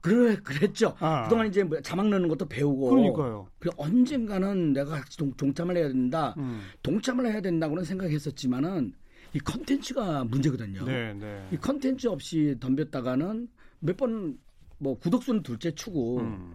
그래, 0.00 0.36
그랬죠. 0.36 0.94
아. 1.00 1.24
그동안 1.24 1.48
이제 1.48 1.62
뭐 1.64 1.80
자막 1.80 2.08
넣는 2.08 2.28
것도 2.28 2.46
배우고. 2.46 2.90
그러니까요. 2.90 3.48
그래, 3.58 3.72
언젠가는 3.76 4.72
내가 4.72 5.02
동, 5.18 5.32
동참을 5.32 5.76
해야 5.76 5.88
된다. 5.88 6.34
음. 6.38 6.62
동참을 6.82 7.26
해야 7.26 7.40
된다고는 7.40 7.84
생각했었지만은 7.84 8.94
이 9.34 9.38
컨텐츠가 9.38 10.24
문제거든요. 10.24 10.84
네, 10.84 11.14
네. 11.14 11.48
이 11.52 11.56
컨텐츠 11.56 12.06
없이 12.08 12.56
덤볐다가는 12.60 13.48
몇 13.80 13.96
번 13.96 14.38
뭐 14.78 14.98
구독수는 14.98 15.42
둘째 15.42 15.74
치고 15.74 16.18
음. 16.18 16.54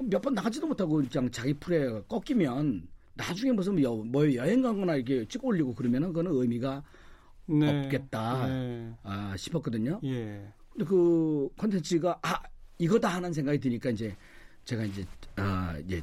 몇번 0.00 0.34
나가지도 0.34 0.66
못하고 0.66 1.02
그냥 1.10 1.30
자기 1.30 1.52
풀에 1.54 2.00
꺾이면 2.08 2.86
나중에 3.14 3.52
무슨 3.52 3.82
여, 3.82 3.92
뭐 3.94 4.32
여행 4.34 4.62
가거나 4.62 4.94
이렇게 4.94 5.24
찍어 5.26 5.48
올리고 5.48 5.74
그러면은 5.74 6.08
그거는 6.08 6.32
의미가 6.32 6.82
네. 7.46 7.84
없겠다. 7.84 8.46
네. 8.46 8.92
아, 9.02 9.34
싶었거든요. 9.36 10.00
예. 10.04 10.46
근데 10.72 10.84
그 10.84 11.48
컨텐츠가 11.56 12.20
아 12.22 12.40
이거다 12.78 13.08
하는 13.08 13.32
생각이 13.32 13.58
드니까 13.58 13.90
이제 13.90 14.16
제가 14.64 14.84
이제 14.84 15.04
아 15.36 15.76
이제 15.84 16.00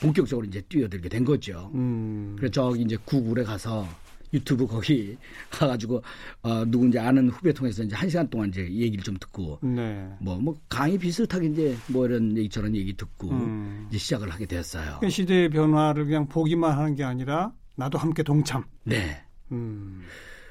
본격적으로 0.00 0.46
이제 0.46 0.60
뛰어들게 0.62 1.08
된 1.08 1.24
거죠. 1.24 1.70
음. 1.74 2.36
그래서 2.38 2.52
저기 2.52 2.82
이제 2.82 2.96
구글에 3.04 3.42
가서 3.42 3.86
유튜브 4.32 4.66
거기 4.66 5.16
가가지고 5.50 6.02
어 6.42 6.64
누군지 6.66 6.98
아는 6.98 7.28
후배 7.30 7.52
통해서 7.52 7.82
이제 7.82 7.94
한 7.94 8.08
시간 8.08 8.28
동안 8.28 8.48
이제 8.48 8.62
얘기를 8.62 9.02
좀 9.02 9.16
듣고 9.18 9.58
네. 9.62 10.08
뭐 10.20 10.36
뭐 10.38 10.56
강의 10.68 10.98
비슷하게 10.98 11.46
이제 11.48 11.76
뭐 11.88 12.06
이런 12.06 12.36
얘기 12.36 12.48
저런 12.48 12.74
얘기 12.74 12.96
듣고 12.96 13.30
음. 13.30 13.86
이제 13.88 13.98
시작을 13.98 14.30
하게 14.30 14.46
되었어요. 14.46 14.98
그 15.00 15.08
시대의 15.08 15.48
변화를 15.50 16.04
그냥 16.04 16.26
보기만 16.28 16.76
하는 16.76 16.94
게 16.94 17.04
아니라 17.04 17.52
나도 17.76 17.98
함께 17.98 18.22
동참. 18.22 18.64
네. 18.84 19.22
음. 19.52 20.02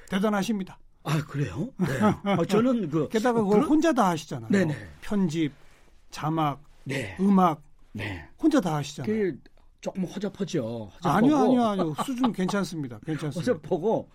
대단하십니다. 0.09 0.77
아 1.03 1.23
그래요? 1.25 1.69
네. 1.77 1.87
아, 2.01 2.43
저는 2.49 2.89
그 2.89 3.09
게다가 3.09 3.41
그걸 3.41 3.59
그런- 3.59 3.69
혼자 3.69 3.93
다 3.93 4.09
하시잖아요. 4.09 4.49
네네. 4.49 4.75
편집, 5.01 5.51
자막, 6.11 6.63
네. 6.83 7.15
음악 7.19 7.61
네. 7.91 8.27
혼자 8.41 8.59
다 8.59 8.75
하시잖아요. 8.75 9.11
그 9.13 9.37
조금 9.85 10.03
허접하죠. 10.05 10.89
아니요, 11.03 11.37
아니요, 11.37 11.63
아니요. 11.63 11.95
수준 12.03 12.31
괜찮습니다. 12.31 12.99
괜찮습니다. 13.05 13.39
허접하고 13.39 14.09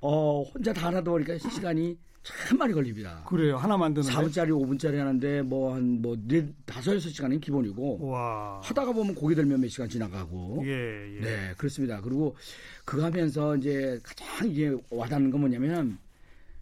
어 0.00 0.42
혼자 0.42 0.74
다 0.74 0.88
하다 0.88 1.00
보니까 1.10 1.38
시간이 1.38 1.96
참 2.22 2.58
많이 2.58 2.74
걸립니다. 2.74 3.24
그래요. 3.26 3.56
하나 3.56 3.78
만드는데. 3.78 4.14
4분짜리, 4.14 4.48
5분짜리 4.50 4.96
하는데 4.98 5.40
뭐 5.40 5.74
한뭐 5.74 6.16
네, 6.26 6.46
다섯 6.66 6.94
여섯 6.94 7.08
시간이 7.08 7.40
기본이고 7.40 8.06
와. 8.08 8.60
하다가 8.62 8.92
보면 8.92 9.14
고기 9.14 9.34
들면 9.34 9.58
몇 9.58 9.68
시간 9.68 9.88
지나가고 9.88 10.62
예, 10.66 11.16
예. 11.16 11.20
네 11.22 11.54
그렇습니다. 11.56 12.02
그리고 12.02 12.36
그거 12.84 13.02
하면서 13.06 13.56
이제 13.56 13.98
가장 14.02 14.50
이게 14.50 14.76
와닿는 14.90 15.30
건 15.30 15.40
뭐냐면 15.40 15.96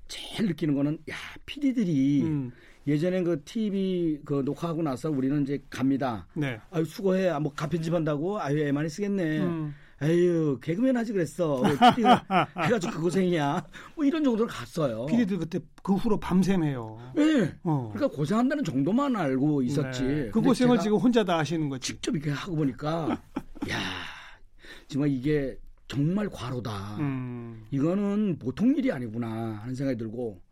제일 0.06 0.46
느끼는 0.46 0.74
거는 0.76 0.98
야 1.10 1.16
PD들이 1.44 2.22
음, 2.22 2.52
예전엔 2.86 3.24
그 3.24 3.42
TV 3.44 4.20
그 4.24 4.42
녹화하고 4.44 4.82
나서 4.82 5.10
우리는 5.10 5.42
이제 5.42 5.62
갑니다. 5.70 6.26
네. 6.34 6.60
아유 6.70 6.84
수고해. 6.84 7.28
아, 7.28 7.40
뭐 7.40 7.52
가편집 7.52 7.92
한다고 7.92 8.40
아유 8.40 8.58
애 8.60 8.72
많이 8.72 8.88
쓰겠네. 8.88 9.38
음, 9.40 9.74
에휴 10.02 10.58
개그맨 10.60 10.96
하지 10.96 11.12
그랬어. 11.12 11.62
해가지고 12.62 12.92
그 12.92 13.00
고생이야. 13.00 13.66
뭐 13.96 14.04
이런 14.04 14.22
정도로 14.22 14.48
갔어요. 14.48 15.06
피디들 15.06 15.38
그때 15.38 15.60
그 15.82 15.94
후로 15.94 16.20
밤샘해요. 16.20 17.12
네. 17.16 17.54
어. 17.62 17.90
그러니까 17.94 18.14
고생한다는 18.14 18.64
정도만 18.64 19.16
알고 19.16 19.62
있었지. 19.62 20.02
네. 20.02 20.30
그 20.30 20.40
고생을 20.40 20.78
지금 20.80 20.98
혼자 20.98 21.24
다 21.24 21.38
하시는 21.38 21.68
거지. 21.68 21.92
직접 21.92 22.14
이렇게 22.14 22.30
하고 22.30 22.56
보니까 22.56 23.08
야 23.70 23.78
정말 24.88 25.10
이게 25.10 25.56
정말 25.88 26.28
과로다. 26.28 26.96
음, 26.98 27.64
이거는 27.70 28.38
보통 28.38 28.74
일이 28.76 28.90
아니구나 28.92 29.60
하는 29.62 29.74
생각이 29.74 29.96
들고 29.98 30.43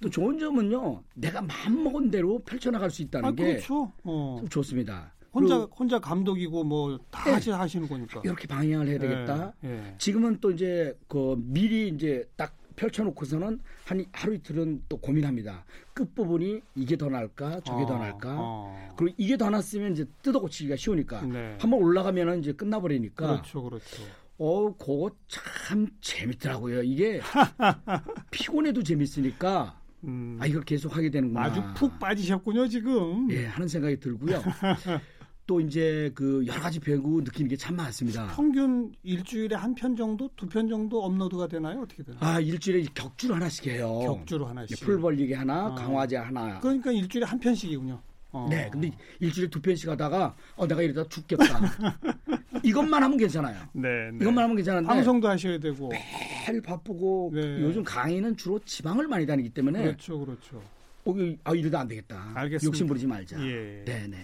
또 0.00 0.10
좋은 0.10 0.38
점은요. 0.38 1.02
내가 1.14 1.42
마음 1.42 1.84
먹은 1.84 2.10
대로 2.10 2.38
펼쳐나갈 2.40 2.90
수 2.90 3.02
있다는 3.02 3.28
아, 3.28 3.32
게 3.32 3.44
그렇죠. 3.54 3.92
어. 4.04 4.36
참 4.38 4.48
좋습니다. 4.48 5.12
혼자, 5.32 5.58
혼자 5.58 5.98
감독이고 5.98 6.64
뭐다 6.64 7.24
네. 7.24 7.30
하시, 7.32 7.50
하시는 7.50 7.86
거니까. 7.88 8.22
이렇게 8.24 8.46
방향을 8.46 8.88
해야 8.88 8.98
되겠다. 8.98 9.52
예, 9.64 9.68
예. 9.68 9.94
지금은 9.98 10.38
또 10.40 10.50
이제 10.50 10.98
그 11.08 11.36
미리 11.38 11.88
이제 11.88 12.26
딱 12.36 12.56
펼쳐놓고서는 12.76 13.60
한 13.84 14.04
하루 14.12 14.34
이틀은 14.34 14.84
또 14.88 14.96
고민합니다. 14.98 15.64
끝 15.92 16.14
부분이 16.14 16.60
이게 16.74 16.96
더 16.96 17.08
나을까, 17.08 17.60
저게 17.60 17.84
더 17.84 17.94
어, 17.94 17.98
나을까. 17.98 18.36
어. 18.38 18.94
그리고 18.96 19.14
이게 19.18 19.36
더 19.36 19.50
났으면 19.50 19.92
이제 19.92 20.06
뜯어 20.22 20.40
고치기가 20.40 20.76
쉬우니까 20.76 21.22
네. 21.22 21.56
한번 21.58 21.80
올라가면은 21.82 22.40
이제 22.40 22.52
끝나버리니까. 22.52 23.26
그렇죠, 23.26 23.62
그렇죠. 23.62 24.02
어, 24.38 24.74
그거 24.76 25.10
참 25.28 25.88
재밌더라고요. 26.00 26.82
이게 26.82 27.20
피곤해도 28.30 28.82
재밌으니까 28.82 29.80
음. 30.06 30.38
아 30.40 30.46
이걸 30.46 30.62
계속 30.62 30.96
하게 30.96 31.10
되는구나. 31.10 31.42
아주 31.46 31.62
푹 31.74 31.98
빠지셨군요 31.98 32.68
지금. 32.68 33.30
예, 33.30 33.46
하는 33.46 33.66
생각이 33.68 33.98
들고요. 33.98 34.42
또 35.46 35.60
이제 35.60 36.10
그 36.14 36.44
여러 36.46 36.60
가지 36.60 36.80
배우고 36.80 37.20
느끼는 37.20 37.48
게 37.48 37.56
참 37.56 37.76
많습니다. 37.76 38.26
평균 38.34 38.90
일주일에 39.04 39.54
한 39.54 39.74
편 39.76 39.94
정도, 39.94 40.28
두 40.36 40.46
편 40.48 40.68
정도 40.68 41.04
업로드가 41.04 41.46
되나요? 41.46 41.82
어떻게 41.82 42.02
되나요? 42.02 42.18
아 42.20 42.40
일주일에 42.40 42.84
격주로 42.94 43.36
하나씩 43.36 43.66
해요. 43.68 44.00
격주로 44.02 44.46
하나씩. 44.46 44.80
풀 44.80 45.00
벌리기 45.00 45.32
하나, 45.34 45.66
아. 45.66 45.74
강화제 45.76 46.16
하나. 46.16 46.58
그러니까 46.58 46.90
일주일에 46.90 47.24
한 47.26 47.38
편씩이군요. 47.38 48.00
어. 48.32 48.46
네, 48.50 48.68
근데 48.72 48.90
일주일에 49.20 49.48
두 49.48 49.60
편씩 49.60 49.88
하다가 49.88 50.34
어 50.56 50.66
내가 50.66 50.82
이러다 50.82 51.08
죽겠다. 51.08 51.44
이것만 52.62 53.02
하면 53.02 53.16
괜찮아요. 53.16 53.56
네, 53.72 54.10
네. 54.10 54.18
이것만 54.20 54.44
하면 54.44 54.56
괜찮은데 54.56 54.86
방송도 54.86 55.28
하셔야 55.28 55.58
되고. 55.58 55.88
매일 55.88 56.62
바쁘고 56.62 57.32
네. 57.34 57.60
요즘 57.62 57.82
강의는 57.82 58.36
주로 58.36 58.58
지방을 58.58 59.08
많이 59.08 59.26
다니기 59.26 59.50
때문에 59.50 59.82
그렇죠, 59.82 60.18
그렇죠. 60.18 60.62
어, 61.04 61.14
아 61.44 61.54
이러다 61.54 61.80
안 61.80 61.88
되겠다. 61.88 62.32
알겠습니다. 62.34 62.66
욕심 62.66 62.86
부리지 62.86 63.06
말자. 63.06 63.40
예. 63.46 63.84
네, 63.84 64.06
네. 64.08 64.18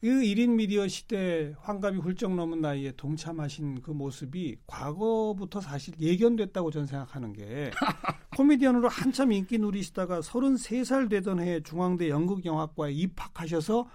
그 0.00 0.08
1인 0.08 0.50
미디어 0.50 0.86
시대 0.86 1.54
환갑이 1.62 1.98
훌쩍 1.98 2.34
넘은 2.34 2.60
나이에 2.60 2.92
동참하신 2.96 3.80
그 3.80 3.90
모습이 3.90 4.56
과거부터 4.66 5.60
사실 5.60 5.94
예견됐다고 5.98 6.70
저는 6.70 6.86
생각하는 6.86 7.32
게 7.32 7.70
코미디언으로 8.36 8.88
한참 8.88 9.32
인기 9.32 9.58
누리시다가 9.58 10.20
33살 10.20 11.08
되던 11.08 11.40
해에 11.40 11.60
중앙대 11.60 12.10
연극영화과에 12.10 12.92
입학하셔서 12.92 13.88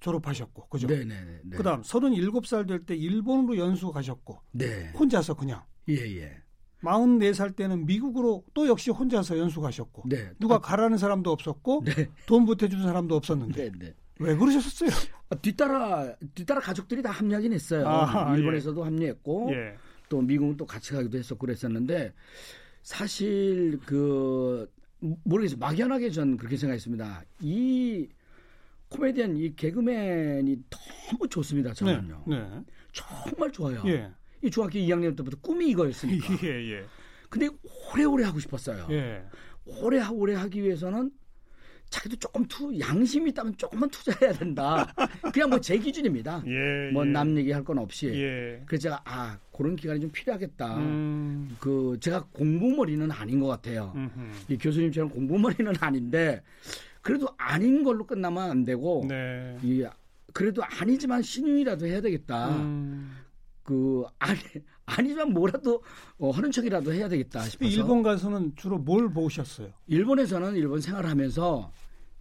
졸업하셨고 0.00 0.68
그죠? 0.68 0.86
네, 0.86 1.04
네, 1.04 1.24
네. 1.24 1.40
네. 1.44 1.56
그다음 1.56 1.82
37살 1.82 2.66
될 2.68 2.84
때 2.84 2.94
일본으로 2.94 3.56
연수 3.58 3.90
가셨고 3.90 4.40
네. 4.52 4.90
혼자서 4.98 5.34
그냥 5.34 5.62
예, 5.88 5.94
예. 5.94 6.42
44살 6.82 7.56
때는 7.56 7.86
미국으로 7.86 8.44
또 8.54 8.68
역시 8.68 8.90
혼자서 8.90 9.38
연수 9.38 9.60
가셨고 9.60 10.04
네. 10.08 10.30
누가 10.38 10.58
가라는 10.58 10.98
사람도 10.98 11.32
없었고 11.32 11.82
네. 11.84 12.08
돈 12.26 12.44
보태준 12.44 12.82
사람도 12.82 13.16
없었는데 13.16 13.70
네, 13.72 13.78
네. 13.78 13.94
왜 14.18 14.36
그러셨어요? 14.36 14.90
아, 15.30 15.34
뒤따라 15.36 16.14
뒤따라 16.34 16.60
가족들이 16.60 17.02
다 17.02 17.10
합류하긴 17.10 17.52
했어요. 17.52 17.86
아, 17.88 18.36
일본에서도 18.36 18.84
합류했고 18.84 19.50
예. 19.52 19.76
또 20.08 20.20
미국은 20.20 20.56
또 20.56 20.64
같이 20.66 20.92
가기도 20.92 21.18
했었고 21.18 21.38
그랬었는데 21.46 22.12
사실 22.82 23.80
그 23.84 24.70
모르겠어요. 25.24 25.58
막연하게 25.58 26.10
전 26.10 26.36
그렇게 26.36 26.56
생각했습니다. 26.56 27.24
이 27.40 28.08
코미디언 28.88 29.36
이 29.36 29.54
개그맨이 29.56 30.56
너무 30.70 31.28
좋습니다. 31.28 31.70
네. 31.70 31.74
저는요. 31.74 32.24
네. 32.26 32.46
정말 32.92 33.50
좋아요. 33.52 33.82
예. 33.86 34.08
이 34.42 34.50
중학교 34.50 34.78
2학년 34.78 35.16
때부터 35.16 35.36
꿈이 35.40 35.68
이거였으니까. 35.70 36.34
예, 36.44 36.72
예. 36.72 36.84
근데 37.28 37.48
오래오래 37.92 38.24
하고 38.24 38.38
싶었어요. 38.38 38.86
예. 38.90 39.22
오래 39.64 39.98
하- 39.98 40.12
오래 40.12 40.34
하기 40.34 40.62
위해서는 40.62 41.10
자기도 41.90 42.16
조금 42.16 42.44
투 42.46 42.76
양심이 42.80 43.30
있다면 43.30 43.56
조금만 43.56 43.88
투자해야 43.90 44.32
된다. 44.38 44.92
그냥 45.32 45.50
뭐 45.50 45.58
제 45.60 45.76
기준입니다. 45.78 46.42
예. 46.46 46.90
뭐 46.92 47.06
예. 47.06 47.10
남 47.10 47.36
얘기할 47.36 47.64
건 47.64 47.78
없이. 47.78 48.06
예. 48.08 48.62
그래서 48.66 48.82
제가 48.82 49.02
아 49.04 49.38
그런 49.52 49.74
기간이 49.76 50.00
좀 50.00 50.10
필요하겠다. 50.10 50.76
음. 50.78 51.56
그 51.60 51.96
제가 52.00 52.26
공부머리는 52.32 53.10
아닌 53.10 53.40
것 53.40 53.46
같아요. 53.48 53.92
음흠. 53.96 54.52
이 54.52 54.58
교수님처럼 54.58 55.10
공부머리는 55.10 55.74
아닌데 55.80 56.42
그래도 57.06 57.28
아닌 57.38 57.84
걸로 57.84 58.04
끝나면 58.04 58.50
안 58.50 58.64
되고 58.64 59.04
네. 59.08 59.56
이 59.62 59.86
그래도 60.32 60.60
아니지만 60.64 61.22
신용이라도 61.22 61.86
해야 61.86 62.00
되겠다. 62.00 62.56
음. 62.56 63.16
그 63.62 64.02
아니 64.18 64.40
아니지만 64.86 65.32
뭐라도 65.32 65.84
어, 66.18 66.30
하는 66.32 66.50
척이라도 66.50 66.92
해야 66.92 67.08
되겠다 67.08 67.44
싶어서 67.44 67.70
일본 67.70 68.02
가서는 68.02 68.54
주로 68.56 68.78
뭘 68.78 69.08
보셨어요? 69.08 69.68
일본에서는 69.86 70.56
일본 70.56 70.80
생활하면서 70.80 71.70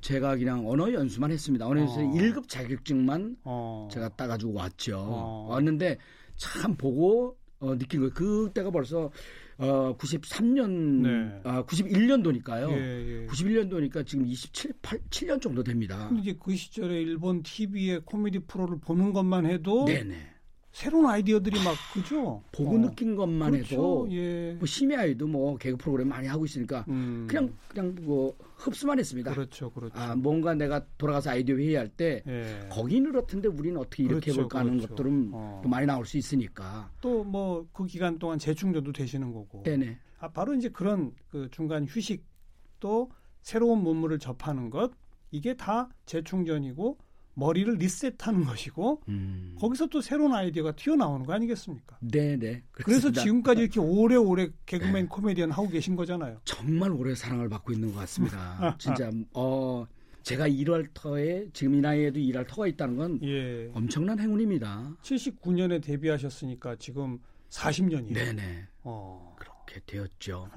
제가 0.01 0.35
그냥 0.35 0.69
언어 0.69 0.93
연수만 0.93 1.31
했습니다. 1.31 1.65
언어 1.65 1.81
연수 1.81 2.01
어. 2.01 2.03
1급 2.03 2.47
자격증만 2.47 3.37
어. 3.43 3.89
제가 3.91 4.09
따가지고 4.09 4.53
왔죠. 4.53 4.99
어. 4.99 5.47
왔는데 5.49 5.97
참 6.35 6.75
보고 6.75 7.35
어, 7.57 7.75
느낀 7.75 8.01
거예요. 8.01 8.13
그때가 8.13 8.69
벌써 8.69 9.09
어, 9.57 9.95
93년, 9.97 10.69
네. 11.01 11.41
아, 11.45 11.63
91년도니까요. 11.63 12.71
예, 12.71 13.23
예. 13.23 13.27
91년도니까 13.27 14.05
지금 14.05 14.25
27, 14.25 14.73
8, 14.81 14.99
7년 15.09 15.41
정도 15.41 15.63
됩니다. 15.63 16.11
이제 16.19 16.35
그 16.37 16.55
시절에 16.55 17.01
일본 17.01 17.41
TV의 17.41 18.01
코미디 18.03 18.39
프로를 18.47 18.79
보는 18.79 19.13
것만 19.13 19.45
해도 19.45 19.85
네네. 19.85 20.34
새로운 20.75 21.05
아이디어들이 21.05 21.63
막 21.63 21.73
그죠? 21.93 22.43
보고 22.51 22.75
어. 22.75 22.77
느낀 22.77 23.15
것만 23.15 23.51
그렇죠. 23.51 23.73
해도 23.75 24.07
예. 24.11 24.55
뭐 24.59 24.65
심야 24.65 24.99
아이도 24.99 25.25
뭐 25.25 25.55
개그 25.57 25.77
프로그램 25.77 26.09
많이 26.09 26.27
하고 26.27 26.43
있으니까 26.43 26.83
음. 26.89 27.25
그냥 27.29 27.53
그냥 27.69 27.95
뭐 28.01 28.35
흡수만 28.57 28.99
했습니다. 28.99 29.31
그렇죠, 29.33 29.69
그렇죠. 29.69 29.97
아 29.97 30.17
뭔가 30.17 30.53
내가 30.53 30.85
돌아가서 30.97 31.29
아이디어 31.29 31.55
회의할 31.55 31.87
때 31.87 32.21
예. 32.27 32.67
거기는 32.69 33.09
그렇던데 33.09 33.47
우리는 33.47 33.77
어떻게 33.79 34.03
이렇게 34.03 34.19
그렇죠, 34.31 34.41
해볼까 34.41 34.59
하는 34.59 34.71
그렇죠. 34.79 34.89
것들은 34.89 35.29
어. 35.31 35.61
또 35.63 35.69
많이 35.69 35.85
나올 35.87 36.05
수 36.05 36.17
있으니까. 36.17 36.91
또 36.99 37.23
뭐 37.23 37.65
그 37.71 37.85
기간 37.85 38.19
동안 38.19 38.37
재충전도 38.37 38.91
되시는 38.91 39.31
거고. 39.31 39.63
네네. 39.63 39.97
아, 40.19 40.29
바로 40.29 40.53
이제 40.55 40.67
그런 40.67 41.13
그 41.29 41.47
중간 41.51 41.85
휴식 41.85 42.25
또 42.81 43.09
새로운 43.41 43.81
문물을 43.81 44.19
접하는 44.19 44.69
것 44.69 44.91
이게 45.31 45.53
다 45.55 45.87
재충전이고 46.05 46.97
머리를 47.35 47.75
리셋하는 47.75 48.45
것이고 48.45 49.01
음. 49.09 49.55
거기서 49.59 49.87
또 49.87 50.01
새로운 50.01 50.33
아이디어가 50.33 50.71
튀어나오는 50.73 51.25
거 51.25 51.33
아니겠습니까? 51.33 51.97
네 52.01 52.37
네. 52.37 52.63
그래서 52.71 52.85
그렇습니다. 52.85 53.21
지금까지 53.21 53.61
이렇게 53.61 53.79
오래오래 53.79 54.49
개그맨 54.65 54.93
네. 54.93 55.05
코미디언 55.07 55.51
하고 55.51 55.69
계신 55.69 55.95
거잖아요. 55.95 56.39
정말 56.45 56.91
오래 56.91 57.13
사랑을 57.13 57.49
받고 57.49 57.73
있는 57.73 57.93
것 57.93 57.99
같습니다. 57.99 58.75
진짜 58.79 59.11
어 59.33 59.85
제가 60.23 60.47
1월 60.47 60.87
터에 60.93 61.47
지금 61.53 61.75
이 61.75 61.81
나이에도 61.81 62.19
1월 62.19 62.47
터가 62.47 62.67
있다는 62.67 62.95
건 62.95 63.19
예. 63.21 63.69
엄청난 63.73 64.19
행운입니다. 64.19 64.95
79년에 65.03 65.83
데뷔하셨으니까 65.83 66.77
지금 66.77 67.19
40년이에요. 67.51 68.13
네 68.13 68.33
네. 68.33 68.67
어. 68.83 69.34
그렇게 69.65 69.81
되었죠. 69.85 70.49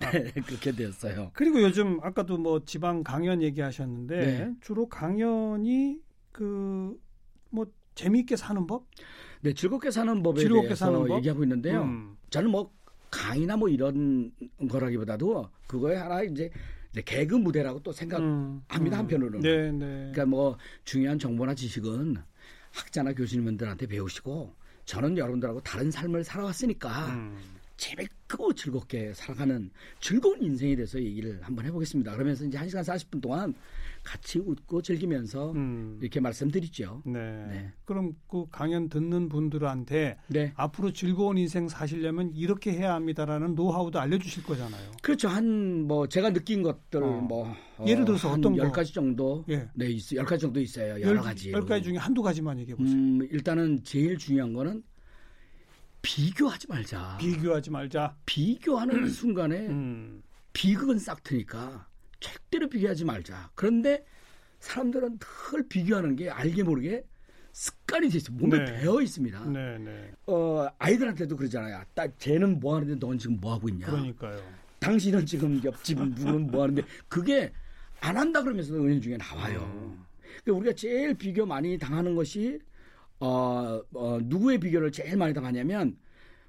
네, 0.00 0.32
그렇게 0.46 0.72
되었어요. 0.72 1.30
그리고 1.34 1.62
요즘 1.62 2.00
아까도 2.02 2.38
뭐 2.38 2.64
지방 2.64 3.02
강연 3.02 3.42
얘기하셨는데 3.42 4.16
네. 4.16 4.54
주로 4.60 4.88
강연이 4.88 6.00
그 6.32 6.96
뭐 7.52 7.66
재미있게 7.94 8.36
사는 8.36 8.66
법? 8.66 8.86
네, 9.42 9.52
즐겁게 9.52 9.90
사는 9.90 10.22
법에 10.22 10.40
즐겁게 10.40 10.68
대해서 10.68 10.86
사는 10.86 11.06
법? 11.06 11.16
얘기하고 11.18 11.42
있는데요. 11.44 11.82
음. 11.82 12.16
저는 12.30 12.50
뭐 12.50 12.72
강의나 13.10 13.56
뭐 13.56 13.68
이런 13.68 14.32
거라기보다도 14.68 15.48
그거에 15.66 15.96
하나 15.96 16.22
이제 16.22 16.50
개그 17.04 17.34
무대라고 17.34 17.80
또 17.82 17.92
생각합니다 17.92 18.66
음. 18.78 18.92
한편으로는. 18.92 19.40
네, 19.40 19.70
네. 19.72 19.86
그러니까 20.12 20.26
뭐 20.26 20.56
중요한 20.84 21.18
정보나 21.18 21.54
지식은 21.54 22.16
학자나 22.72 23.12
교수님들한테 23.12 23.86
배우시고 23.86 24.54
저는 24.86 25.18
여러분들하고 25.18 25.60
다른 25.60 25.90
삶을 25.90 26.24
살아왔으니까 26.24 27.08
음. 27.10 27.36
재밌고 28.32 28.54
즐겁게 28.54 29.12
살아가는 29.14 29.70
즐거운 30.00 30.42
인생에 30.42 30.74
대해서 30.74 31.00
얘기를 31.00 31.38
한번 31.42 31.64
해보겠습니다. 31.66 32.12
그러면서 32.12 32.44
이제 32.44 32.58
1시간 32.58 32.80
40분 32.82 33.20
동안 33.20 33.54
같이 34.02 34.38
웃고 34.40 34.82
즐기면서 34.82 35.52
음. 35.52 35.98
이렇게 36.00 36.18
말씀드리죠. 36.18 37.02
네. 37.06 37.12
네. 37.46 37.72
그럼 37.84 38.14
그 38.28 38.46
강연 38.50 38.88
듣는 38.88 39.28
분들한테 39.28 40.18
네. 40.28 40.52
앞으로 40.56 40.92
즐거운 40.92 41.38
인생 41.38 41.68
사시려면 41.68 42.32
이렇게 42.34 42.72
해야 42.72 42.94
합니다라는 42.94 43.54
노하우도 43.54 44.00
알려주실 44.00 44.42
거잖아요. 44.44 44.92
그렇죠. 45.02 45.28
한 45.28 45.82
뭐 45.82 46.06
제가 46.06 46.32
느낀 46.32 46.62
것들 46.62 47.02
어. 47.02 47.20
뭐 47.20 47.52
예를 47.86 48.04
들어서 48.04 48.30
한 48.32 48.38
어떤 48.38 48.56
거? 48.56 48.62
10가지 48.70 48.92
정도 48.94 49.44
예. 49.48 49.68
네, 49.74 49.90
있어. 49.90 50.16
10가지 50.16 50.40
정도 50.40 50.60
있어요. 50.60 51.00
여러 51.00 51.20
가지. 51.20 51.50
열 51.52 51.64
가지 51.64 51.84
중에 51.84 51.96
한두 51.96 52.22
가지만 52.22 52.58
얘기해 52.60 52.76
보세요. 52.76 52.96
음, 52.96 53.26
일단은 53.30 53.82
제일 53.84 54.16
중요한 54.16 54.52
거는 54.52 54.82
비교하지 56.02 56.66
말자. 56.68 57.16
비교하지 57.20 57.70
말자. 57.70 58.16
비교하는 58.26 59.08
순간에 59.08 59.68
음. 59.68 60.22
비극은 60.52 60.98
싹 60.98 61.22
트니까 61.22 61.86
절대로 62.20 62.68
비교하지 62.68 63.04
말자. 63.04 63.50
그런데 63.54 64.04
사람들은 64.60 65.18
늘 65.18 65.68
비교하는 65.68 66.16
게 66.16 66.28
알게 66.28 66.62
모르게 66.62 67.04
습관이 67.52 68.08
돼 68.08 68.18
있어. 68.18 68.32
몸에 68.32 68.58
네. 68.58 68.80
배어 68.80 69.00
있습니다. 69.00 69.46
네, 69.46 69.78
네. 69.78 70.12
어, 70.26 70.66
아이들한테도 70.78 71.36
그러잖아요. 71.36 71.82
딸, 71.94 72.12
쟤는 72.18 72.60
뭐 72.60 72.76
하는데 72.76 72.98
넌 72.98 73.18
지금 73.18 73.38
뭐 73.40 73.54
하고 73.54 73.68
있냐. 73.68 73.86
그러니까요. 73.86 74.40
당신은 74.78 75.26
지금 75.26 75.62
옆집 75.62 76.00
누구는 76.00 76.50
뭐 76.50 76.62
하는데 76.62 76.82
그게 77.08 77.52
안 78.00 78.16
한다 78.16 78.42
그러면서 78.42 78.74
은연 78.74 79.00
중에 79.00 79.16
나와요. 79.16 79.60
음. 79.74 80.04
그러니까 80.42 80.60
우리가 80.60 80.74
제일 80.74 81.14
비교 81.14 81.46
많이 81.46 81.78
당하는 81.78 82.14
것이 82.14 82.58
어, 83.22 83.80
어, 83.94 84.18
누구의 84.20 84.58
비교를 84.58 84.90
제일 84.90 85.16
많이 85.16 85.32
당하냐면 85.32 85.96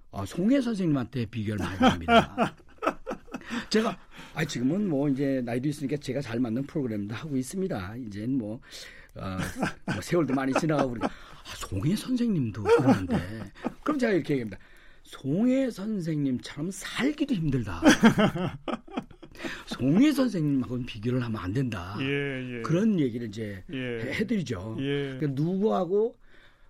어, 0.09 0.25
송혜 0.25 0.59
선생님한테 0.59 1.27
비교를 1.27 1.63
많이 1.63 1.77
합니다. 1.77 2.55
제가 3.69 3.95
아 4.33 4.43
지금은 4.43 4.89
뭐 4.89 5.07
이제 5.07 5.43
나이도 5.45 5.69
있으니까 5.69 5.97
제가 5.97 6.21
잘 6.21 6.39
맞는 6.39 6.63
프로그램도 6.65 7.13
하고 7.13 7.37
있습니다. 7.37 7.95
이제 8.07 8.25
뭐, 8.25 8.59
어, 9.15 9.37
뭐 9.85 10.01
세월도 10.01 10.33
많이 10.33 10.51
지나가고 10.53 10.93
그러니까 10.93 11.07
아, 11.09 11.55
송혜 11.57 11.95
선생님도 11.95 12.63
그러는데 12.63 13.19
그럼 13.83 13.99
제가 13.99 14.13
이렇게 14.13 14.33
얘기합니다. 14.33 14.57
송혜 15.03 15.69
선생님처럼 15.69 16.71
살기도 16.71 17.35
힘들다. 17.35 17.81
송혜 19.67 20.11
선생님하고는 20.11 20.87
비교를 20.87 21.23
하면 21.23 21.39
안 21.39 21.53
된다. 21.53 21.95
예, 21.99 22.57
예. 22.57 22.61
그런 22.63 22.99
얘기를 22.99 23.27
이제 23.27 23.63
예. 23.71 24.11
해드리죠. 24.13 24.77
예. 24.79 25.17
그러니까 25.19 25.27
누구하고 25.39 26.17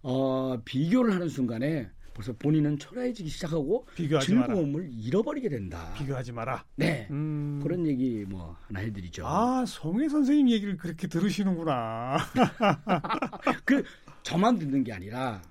어, 0.04 0.58
비교를 0.66 1.14
하는 1.14 1.30
순간에 1.30 1.90
벌써 2.14 2.32
본인은 2.34 2.78
초라해지기 2.78 3.28
시작하고 3.30 3.88
비교하지 3.96 4.34
마라. 4.36 4.48
즐거움을 4.48 4.88
잃어버리게 4.92 5.50
된다. 5.50 5.92
비교하지 5.98 6.32
마라. 6.34 6.64
네. 6.76 7.08
음. 7.10 7.60
그런 7.64 7.88
얘기 7.88 8.24
뭐 8.28 8.56
하나 8.68 8.82
해드리죠. 8.82 9.26
아, 9.26 9.64
송혜 9.66 10.10
선생님 10.10 10.50
얘기를 10.50 10.78
그렇게 10.78 11.08
들으시는구나. 11.08 12.18
그 13.66 13.84
저만 14.22 14.60
듣는 14.60 14.84
게 14.84 14.94
아니라 14.94 15.42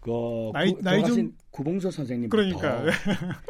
그 0.00 0.10
나이- 0.54 0.72
구, 0.72 0.82
나이 0.82 1.04
좀- 1.04 1.36
구봉서 1.50 1.90
선생님부터 1.90 2.36
그러니까 2.36 2.84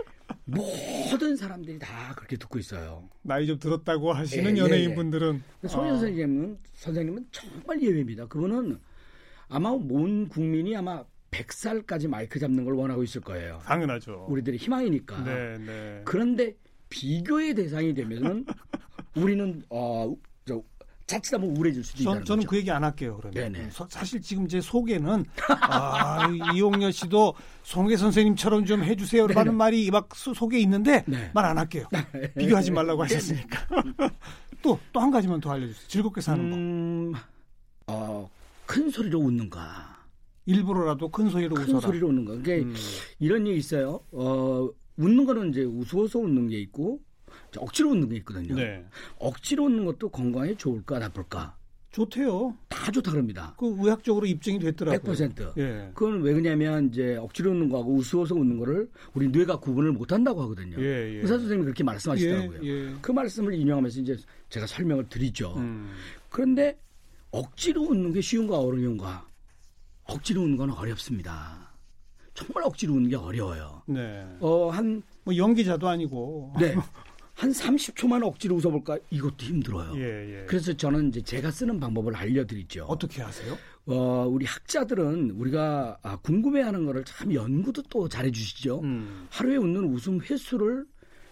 모든 0.45 1.37
사람들이 1.37 1.79
다 1.79 2.15
그렇게 2.17 2.37
듣고 2.37 2.59
있어요. 2.59 3.09
나이 3.23 3.47
좀 3.47 3.59
들었다고 3.59 4.13
하시는 4.13 4.57
예, 4.57 4.61
예, 4.61 4.65
연예인분들은 4.65 5.43
송혜 5.69 5.91
아, 5.91 5.93
선생님은 5.93 6.59
선생님은 6.75 7.27
정말 7.31 7.81
예외입니다. 7.83 8.27
그분은 8.27 8.79
아마 9.49 9.71
온 9.71 10.29
국민이 10.29 10.77
아마 10.77 11.03
100살까지 11.31 12.09
마이크 12.09 12.39
잡는 12.39 12.65
걸 12.65 12.75
원하고 12.75 13.03
있을 13.03 13.21
거예요. 13.21 13.61
당연하죠. 13.65 14.27
우리들의 14.29 14.59
희망이니까. 14.59 15.25
네, 15.25 15.59
네. 15.59 16.03
그런데 16.05 16.55
비교의 16.89 17.55
대상이 17.55 17.93
되면은 17.95 18.47
우리는 19.15 19.63
어, 19.69 20.15
저, 20.47 20.63
자칫하면 21.07 21.51
우울해질 21.57 21.85
수도 21.85 21.99
전, 22.03 22.13
있다는 22.13 22.25
저는 22.25 22.41
거죠. 22.41 22.51
그 22.51 22.57
얘기 22.57 22.71
안 22.71 22.85
할게요. 22.85 23.19
그러면 23.21 23.53
네네. 23.53 23.71
서- 23.71 23.87
사실 23.91 24.21
지금 24.23 24.47
제 24.49 24.61
소개는 24.61 25.25
아, 25.63 26.29
이용렬 26.55 26.93
씨도 26.93 27.35
송혜 27.63 27.97
선생님처럼 27.97 28.65
좀 28.65 28.83
해주세요라는 28.85 29.55
말이 29.55 29.91
막 29.91 30.15
소- 30.15 30.33
속에 30.35 30.59
있는데 30.61 31.05
네. 31.07 31.31
말안 31.35 31.59
할게요. 31.59 31.87
비교하지 32.39 32.71
말라고 32.73 33.03
하셨으니까. 33.05 33.67
또 34.61 34.77
또 34.93 34.99
한 35.01 35.13
가지만 35.13 35.41
더 35.41 35.53
알려주세요. 35.53 35.87
즐겁게 35.87 36.21
사는 36.21 36.51
법. 36.51 36.57
음, 36.59 36.98
어, 36.98 36.98
큰 38.79 38.91
소리로 38.91 39.19
웃는가. 39.19 40.07
일부러라도 40.47 41.09
큰 41.11 41.29
소리로 41.29 41.57
큰 41.57 41.65
웃어라. 41.65 41.81
소리로 41.81 42.09
웃는 42.09 42.25
거. 42.25 42.33
그게 42.35 42.61
음. 42.61 42.75
이런 43.19 43.45
얘기 43.47 43.59
있어요. 43.59 44.01
어, 44.13 44.71
웃는 44.97 45.27
거는 45.27 45.51
이제 45.51 45.65
우스워서 45.65 46.21
웃는 46.21 46.49
게 46.49 46.61
있고 46.61 47.01
억지로 47.57 47.91
웃는 47.91 48.09
게 48.09 48.17
있거든요. 48.19 48.55
네. 48.55 48.87
억지로 49.19 49.65
웃는 49.65 49.85
것도 49.85 50.11
건강에 50.11 50.55
좋을까 50.55 51.01
나쁠까 51.01 51.57
좋대요. 51.91 52.57
다 52.69 52.93
좋다 52.93 53.11
그럽니다. 53.11 53.55
그 53.59 53.67
의학적으로 53.79 54.27
입증이 54.27 54.61
됐더라고요. 54.61 55.13
100%. 55.13 55.59
예. 55.59 55.91
그건 55.95 56.23
왜 56.23 56.33
그러냐면 56.33 56.89
이제 56.89 57.17
억지로 57.17 57.51
웃는 57.51 57.71
거하고 57.71 57.95
우스워서 57.95 58.37
웃는 58.37 58.59
거를 58.59 58.89
우리 59.15 59.29
뇌가 59.29 59.59
구분을 59.59 59.93
못 59.93 60.13
한다고 60.13 60.43
하거든요. 60.43 60.77
예, 60.79 60.85
예. 60.85 61.21
의사 61.21 61.37
선생님이 61.39 61.65
그렇게 61.65 61.83
말씀하시더라고요. 61.83 62.61
예, 62.63 62.69
예. 62.69 62.95
그 63.03 63.11
말씀을 63.11 63.55
인용하면서 63.55 64.01
이제 64.01 64.17
제가 64.51 64.67
설명을 64.67 65.09
드리죠. 65.09 65.55
음. 65.57 65.91
그런데 66.31 66.79
억지로 67.31 67.83
웃는 67.83 68.13
게 68.13 68.21
쉬운가 68.21 68.59
어려운가? 68.59 69.27
억지로 70.05 70.43
웃는 70.43 70.57
건 70.57 70.71
어렵습니다. 70.71 71.69
정말 72.35 72.65
억지로 72.65 72.95
웃는 72.95 73.11
게 73.11 73.17
어려워요. 73.17 73.83
네. 73.87 74.25
어, 74.41 74.71
한, 74.71 75.03
뭐 75.25 75.37
연기자도 75.37 75.89
아니고. 75.89 76.55
네. 76.59 76.75
한 77.35 77.51
30초만 77.53 78.25
억지로 78.25 78.57
웃어볼까? 78.57 78.99
이것도 79.11 79.37
힘들어요. 79.45 79.97
예, 79.97 80.41
예. 80.41 80.47
그래서 80.47 80.73
저는 80.73 81.09
이제 81.11 81.21
제가 81.23 81.51
쓰는 81.53 81.79
방법을 81.79 82.17
알려드리죠. 82.17 82.85
어떻게 82.87 83.23
하세요? 83.23 83.57
어, 83.87 84.27
우리 84.29 84.45
학자들은 84.45 85.31
우리가 85.33 85.99
아, 86.03 86.17
궁금해하는 86.17 86.85
거를 86.87 87.05
참 87.05 87.33
연구도 87.33 87.83
또 87.91 88.09
잘해주시죠. 88.09 88.81
음. 88.81 89.27
하루에 89.31 89.57
웃는 89.57 89.85
웃음 89.85 90.21
횟수를 90.21 90.85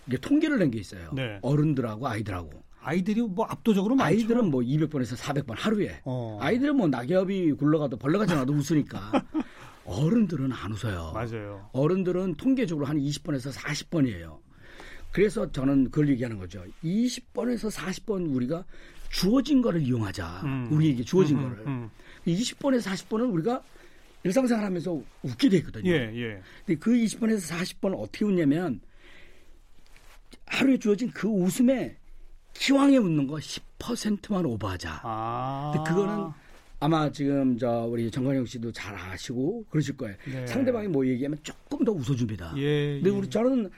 이게 0.07 0.17
통계를 0.19 0.59
낸 0.61 0.71
게 0.71 0.79
있어요. 0.79 1.11
네. 1.15 1.39
어른들하고 1.43 2.07
아이들하고. 2.07 2.51
아이들이 2.87 3.21
뭐 3.21 3.45
압도적으로 3.47 3.97
많죠. 3.97 4.07
아이들은 4.07 4.49
뭐 4.49 4.61
200번에서 4.61 5.17
400번 5.17 5.55
하루에. 5.57 6.01
어. 6.05 6.39
아이들은 6.41 6.77
뭐 6.77 6.87
낙엽이 6.87 7.55
굴러가도 7.55 7.97
벌레가 7.97 8.25
지나도 8.25 8.53
웃으니까. 8.53 9.11
어른들은 9.85 10.53
안 10.53 10.73
웃어요. 10.73 11.11
맞아요. 11.13 11.69
어른들은 11.73 12.37
통계적으로 12.37 12.87
한 12.87 12.97
20번에서 12.99 13.53
40번이에요. 13.53 14.39
그래서 15.11 15.51
저는 15.51 15.91
그걸 15.91 16.11
얘기하는 16.11 16.39
거죠. 16.39 16.65
20번에서 16.85 17.73
40번 17.73 18.33
우리가 18.33 18.65
주어진 19.11 19.63
거를 19.63 19.83
이용하자. 19.83 20.43
음. 20.45 20.69
우리에게 20.71 21.03
주어진 21.03 21.39
음, 21.39 21.43
거를. 21.43 21.67
음. 21.67 21.91
20번에서 22.25 22.93
40번은 22.93 23.33
우리가 23.33 23.63
일상생활 24.23 24.65
하면서 24.65 25.01
웃게 25.23 25.49
되거든요. 25.49 25.91
예, 25.91 26.13
예. 26.15 26.41
근데 26.65 26.79
그 26.79 26.93
20번에서 26.93 27.53
40번은 27.53 27.99
어떻게 27.99 28.25
웃냐면 28.25 28.81
하루에 30.47 30.79
주어진 30.79 31.11
그 31.11 31.27
웃음에 31.27 31.97
기왕에 32.59 32.97
웃는 32.97 33.27
거 33.27 33.37
10%만 33.37 34.45
오버하자. 34.45 35.01
아. 35.03 35.73
근데 35.75 35.91
그거는 35.91 36.33
아마 36.79 37.11
지금 37.11 37.57
저 37.59 37.87
우리 37.91 38.11
정관영 38.11 38.45
씨도 38.47 38.73
잘 38.73 38.95
아시고 38.95 39.65
그러실 39.71 39.97
거예요. 39.97 40.17
네. 40.31 40.47
상대방이 40.47 40.89
뭐 40.89 41.07
얘기하면 41.07 41.39
조금 41.43 41.85
더 41.85 41.93
웃어줍니다. 41.93 42.55
예. 42.57 43.01
근데 43.01 43.11
예. 43.11 43.15
우리 43.15 43.31
저는 43.31 43.71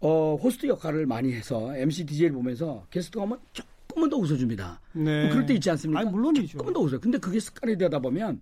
어, 0.00 0.36
호스트 0.36 0.66
역할을 0.66 1.06
많이 1.06 1.32
해서 1.32 1.76
MC 1.76 2.06
DJ를 2.06 2.32
보면서 2.32 2.86
게스트가 2.90 3.24
오면 3.24 3.38
조금은 3.52 4.08
더 4.08 4.16
웃어줍니다. 4.16 4.80
네. 4.92 5.22
뭐 5.22 5.30
그럴 5.32 5.46
때 5.46 5.54
있지 5.54 5.70
않습니까? 5.70 6.00
아니, 6.00 6.10
물론이죠. 6.10 6.46
조금은 6.52 6.72
더 6.72 6.80
웃어요. 6.80 7.00
근데 7.00 7.18
그게 7.18 7.38
습관이 7.38 7.76
되다 7.76 7.98
보면 7.98 8.40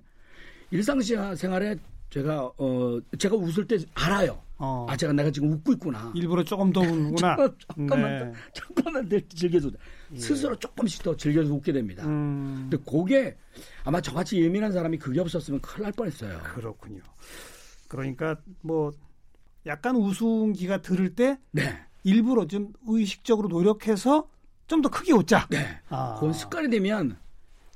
일상생활에 0.71 1.77
제가 2.11 2.53
어 2.57 2.99
제가 3.19 3.37
웃을 3.37 3.67
때 3.67 3.79
알아요. 3.95 4.43
어. 4.57 4.87
아 4.89 4.97
제가 4.97 5.13
내가 5.13 5.31
지금 5.31 5.53
웃고 5.53 5.73
있구나. 5.75 6.11
일부러 6.15 6.43
조금 6.43 6.73
더 6.73 6.81
우는구나. 6.83 7.37
조금만 7.59 8.01
네. 8.03 8.19
더 8.19 8.33
조금만 8.53 9.09
더 9.09 9.19
즐겨줘. 9.29 9.71
스스로 10.17 10.57
조금씩 10.57 11.03
더 11.03 11.17
즐겨서 11.17 11.53
웃게 11.53 11.73
됩니다. 11.73 12.05
음. 12.07 12.69
근데 12.71 12.83
그게 12.91 13.37
아마 13.85 14.01
저같이 14.01 14.41
예민한 14.41 14.73
사람이 14.73 14.99
그게 14.99 15.21
없었으면 15.21 15.61
큰일 15.61 15.83
날 15.85 15.93
뻔했어요. 15.93 16.39
그렇군요. 16.55 17.03
그러니까 17.89 18.37
뭐 18.63 18.91
약간 19.67 19.97
우스운기가 19.97 20.81
들을 20.81 21.15
때 21.15 21.39
네, 21.51 21.79
일부러 22.05 22.47
좀 22.47 22.73
의식적으로 22.87 23.49
노력해서 23.49 24.29
좀 24.67 24.83
더 24.83 24.89
크게 24.91 25.13
웃자. 25.13 25.47
네. 25.51 25.81
아. 25.89 26.15
그건 26.17 26.33
습관이 26.35 26.69
되면 26.71 27.17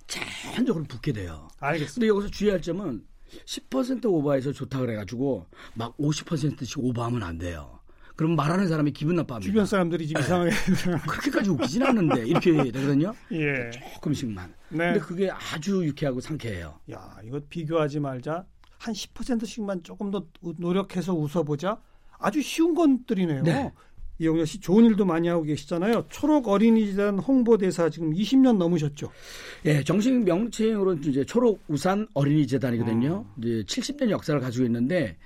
자연적으로 0.06 0.84
붙게 0.84 1.12
돼요. 1.12 1.48
알겠습니다. 1.58 1.94
근데 1.94 2.08
여기서 2.08 2.30
주의할 2.30 2.60
점은 2.60 3.04
10% 3.44 4.04
오버해서 4.06 4.52
좋다 4.52 4.80
그래가지고 4.80 5.46
막 5.74 5.96
50%씩 5.96 6.78
오버하면 6.78 7.22
안 7.22 7.38
돼요. 7.38 7.80
그럼 8.16 8.36
말하는 8.36 8.68
사람이 8.68 8.92
기분 8.92 9.16
나빠합니다. 9.16 9.50
주변 9.50 9.66
사람들이 9.66 10.06
지금 10.06 10.20
이상하게 10.20 10.50
그렇게까지 11.08 11.50
웃기진 11.50 11.82
않는데 11.82 12.26
이렇게 12.26 12.52
되거든요. 12.70 13.14
예. 13.32 13.70
조금씩만. 13.70 14.54
네. 14.68 14.76
근데 14.78 15.00
그게 15.00 15.30
아주 15.30 15.84
유쾌하고 15.84 16.20
상쾌해요. 16.20 16.78
야, 16.92 17.16
이거 17.24 17.40
비교하지 17.48 18.00
말자. 18.00 18.44
한 18.78 18.94
10%씩만 18.94 19.82
조금 19.82 20.10
더 20.10 20.26
노력해서 20.58 21.14
웃어보자. 21.14 21.80
아주 22.18 22.42
쉬운 22.42 22.74
것들이네요. 22.74 23.42
네. 23.42 23.72
이영렬 24.18 24.46
씨 24.46 24.60
좋은 24.60 24.84
일도 24.84 25.04
많이 25.04 25.28
하고 25.28 25.42
계시잖아요. 25.42 26.06
초록 26.08 26.48
어린이재단 26.48 27.18
홍보대사 27.18 27.88
지금 27.90 28.12
20년 28.12 28.56
넘으셨죠. 28.56 29.10
예, 29.64 29.82
정식 29.82 30.12
명칭으로 30.24 30.94
이제 30.94 31.24
초록 31.24 31.62
우산 31.68 32.06
어린이 32.14 32.46
재단이거든요. 32.46 33.24
아. 33.28 33.34
이제 33.38 33.64
70년 33.66 34.10
역사를 34.10 34.38
가지고 34.38 34.64
있는데 34.66 35.16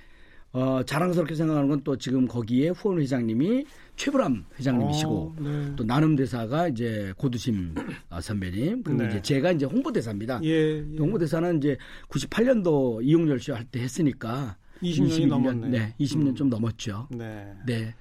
어, 0.53 0.81
자랑스럽게 0.83 1.35
생각하는 1.35 1.69
건 1.69 1.81
또 1.83 1.95
지금 1.97 2.25
거기에 2.27 2.69
후원 2.69 2.99
회장님이 2.99 3.65
최불암 3.97 4.45
회장님이시고 4.57 5.11
어, 5.15 5.35
네. 5.39 5.73
또 5.75 5.83
나눔 5.83 6.15
대사가 6.15 6.67
이제 6.67 7.13
고두심 7.17 7.75
어, 8.09 8.19
선배님 8.21 8.81
그리고 8.83 9.03
네. 9.03 9.09
이제 9.09 9.21
제가 9.21 9.51
이제 9.51 9.65
홍보 9.65 9.91
대사입니다. 9.91 10.39
예, 10.43 10.49
예. 10.49 10.97
홍보 10.97 11.19
대사는 11.19 11.57
이제 11.57 11.77
98년도 12.09 13.03
이용열 13.03 13.39
씨 13.39 13.51
할 13.51 13.65
때 13.69 13.79
했으니까 13.81 14.55
20년이 14.81 15.25
21년, 15.25 15.27
넘었네요. 15.27 15.71
네, 15.71 15.95
20년 15.99 16.27
음. 16.27 16.35
좀 16.35 16.49
넘었죠. 16.49 17.07
네. 17.11 17.53
네, 17.65 17.95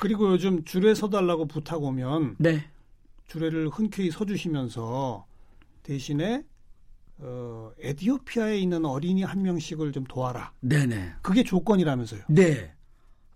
그리고 0.00 0.30
요즘 0.32 0.64
줄에 0.64 0.94
서달라고 0.94 1.46
부탁 1.46 1.82
오면 1.82 2.36
네, 2.38 2.64
줄에를 3.26 3.68
흔쾌히 3.68 4.10
서주시면서 4.10 5.26
대신에 5.82 6.44
어, 7.18 7.70
에디오피아에 7.78 8.58
있는 8.58 8.84
어린이 8.84 9.22
한 9.22 9.42
명씩을 9.42 9.92
좀 9.92 10.04
도와라. 10.04 10.52
네, 10.60 10.86
네, 10.86 11.12
그게 11.22 11.42
조건이라면서요. 11.42 12.22
네. 12.28 12.72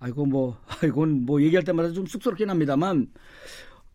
아이고 0.01 0.27
뭐, 0.27 0.59
아이건 0.83 1.25
뭐 1.25 1.43
얘기할 1.43 1.65
때마다 1.65 1.91
좀 1.93 2.07
쑥스럽긴 2.07 2.51
합니다만, 2.51 3.09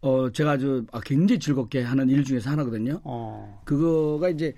어 0.01 0.31
제가 0.31 0.51
아주 0.51 0.85
아, 0.91 1.01
굉장히 1.01 1.39
즐겁게 1.39 1.81
하는 1.81 2.09
일 2.09 2.23
중에서 2.23 2.49
하나거든요. 2.49 3.01
어. 3.03 3.61
그거가 3.65 4.29
이제 4.29 4.55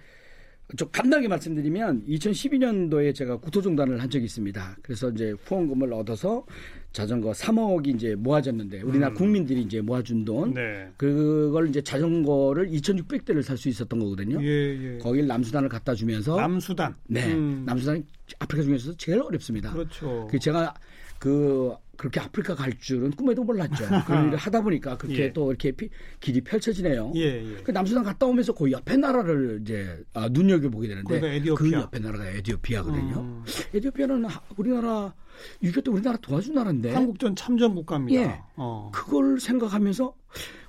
좀 0.78 0.88
간단하게 0.92 1.28
말씀드리면 1.28 2.06
2012년도에 2.08 3.14
제가 3.14 3.38
구토 3.38 3.62
중단을 3.62 4.02
한 4.02 4.10
적이 4.10 4.26
있습니다. 4.26 4.78
그래서 4.82 5.10
이제 5.10 5.34
후원금을 5.46 5.92
얻어서 5.94 6.46
자전거 6.94 7.32
3억이 7.32 7.96
이제 7.96 8.16
모아졌는데 8.16 8.82
우리나라 8.82 9.14
음. 9.14 9.16
국민들이 9.16 9.62
이제 9.62 9.82
모아준 9.82 10.26
돈 10.26 10.54
네. 10.54 10.90
그걸 10.98 11.70
이제 11.70 11.82
자전거를 11.82 12.70
2,600대를 12.70 13.42
살 13.44 13.58
수 13.58 13.70
있었던 13.70 14.00
거거든요. 14.00 14.42
예, 14.42 14.48
예. 14.48 14.98
거길 14.98 15.28
남수단을 15.28 15.70
갖다 15.70 15.94
주면서 15.94 16.36
남수단. 16.36 16.96
네 17.08 17.32
음. 17.34 17.64
남수단이 17.66 18.04
아프리카 18.40 18.64
중에서 18.64 18.96
제일 18.98 19.20
어렵습니다. 19.22 19.72
그렇죠. 19.72 20.28
그 20.32 20.40
제가 20.40 20.74
그 21.22 21.76
그렇게 21.98 22.20
아프리카 22.20 22.56
갈 22.56 22.76
줄은 22.80 23.12
꿈에도 23.12 23.44
몰랐죠. 23.44 23.76
그런 24.08 24.28
일을 24.30 24.38
하다 24.40 24.62
보니까 24.62 24.98
그렇게 24.98 25.26
예. 25.26 25.34
또 25.34 25.52
이렇게 25.52 25.72
피- 25.72 25.88
길이 26.20 26.42
펼쳐지네요. 26.42 27.12
예, 27.16 27.22
예. 27.58 27.62
그 27.64 27.70
남수단 27.70 28.04
갔다 28.04 28.26
오면서 28.26 28.54
그 28.54 28.72
옆에 28.72 28.98
나라를 28.98 29.60
이제 29.62 30.04
아, 30.16 30.28
눈여겨 30.28 30.70
보게 30.72 30.88
되는데. 30.88 31.20
그 31.54 31.72
옆에 31.72 32.00
나라가 32.00 32.28
에디오피아거든요. 32.28 33.20
음. 33.20 33.44
에디오피아는 33.76 34.26
하- 34.26 34.42
우리나라 34.58 35.14
6.25때 35.62 35.94
우리나라 35.94 36.18
도와준 36.18 36.56
나라인데 36.56 36.92
한국전 36.92 37.36
참전 37.36 37.76
국가입니다. 37.76 38.20
예. 38.20 38.40
어. 38.56 38.90
그걸 38.92 39.40
생각하면서 39.40 40.16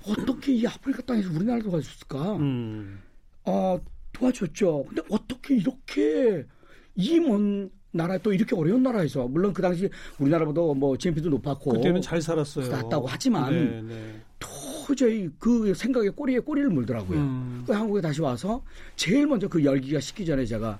어떻게 0.07 0.53
이 0.53 0.67
아프리카 0.67 1.01
땅에서 1.01 1.31
우리나라를 1.31 1.63
도와줬을까? 1.63 2.35
음. 2.35 3.01
아, 3.45 3.79
도와줬죠. 4.11 4.85
근데 4.87 5.01
어떻게 5.09 5.55
이렇게 5.55 6.45
이먼 6.93 7.71
나라 7.93 8.17
또 8.17 8.33
이렇게 8.33 8.55
어려운 8.55 8.83
나라에서 8.83 9.27
물론 9.27 9.53
그 9.53 9.61
당시 9.61 9.87
우리나라보다 10.17 10.61
뭐 10.77 10.97
GNP도 10.97 11.29
높았고 11.29 11.73
그때는 11.73 12.01
잘 12.01 12.21
살았어요. 12.21 12.67
낫다고 12.67 13.07
하지만 13.07 13.53
네, 13.53 13.81
네. 13.81 14.21
도저히 14.39 15.29
그 15.39 15.73
생각에 15.73 16.09
꼬리에 16.09 16.39
꼬리를 16.39 16.69
물더라고요. 16.69 17.17
음. 17.17 17.63
그 17.65 17.71
한국에 17.71 18.01
다시 18.01 18.21
와서 18.21 18.61
제일 18.95 19.27
먼저 19.27 19.47
그 19.47 19.63
열기가 19.63 19.99
식기 19.99 20.25
전에 20.25 20.43
제가 20.45 20.79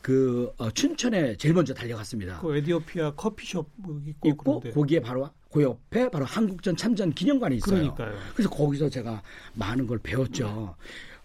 그 0.00 0.52
어, 0.56 0.70
춘천에 0.70 1.36
제일 1.36 1.54
먼저 1.54 1.72
달려갔습니다. 1.74 2.40
그 2.40 2.56
에디오피아 2.56 3.12
커피숍 3.12 3.70
뭐 3.76 4.00
있고, 4.06 4.28
있고. 4.28 4.60
거기에 4.60 5.00
바로 5.00 5.28
그 5.52 5.62
옆에 5.62 6.08
바로 6.08 6.24
한국전 6.24 6.76
참전 6.76 7.12
기념관이 7.12 7.56
있어요. 7.56 7.94
그러니까요. 7.94 8.18
그래서 8.34 8.50
거기서 8.50 8.88
제가 8.88 9.22
많은 9.54 9.86
걸 9.86 9.98
배웠죠. 9.98 10.74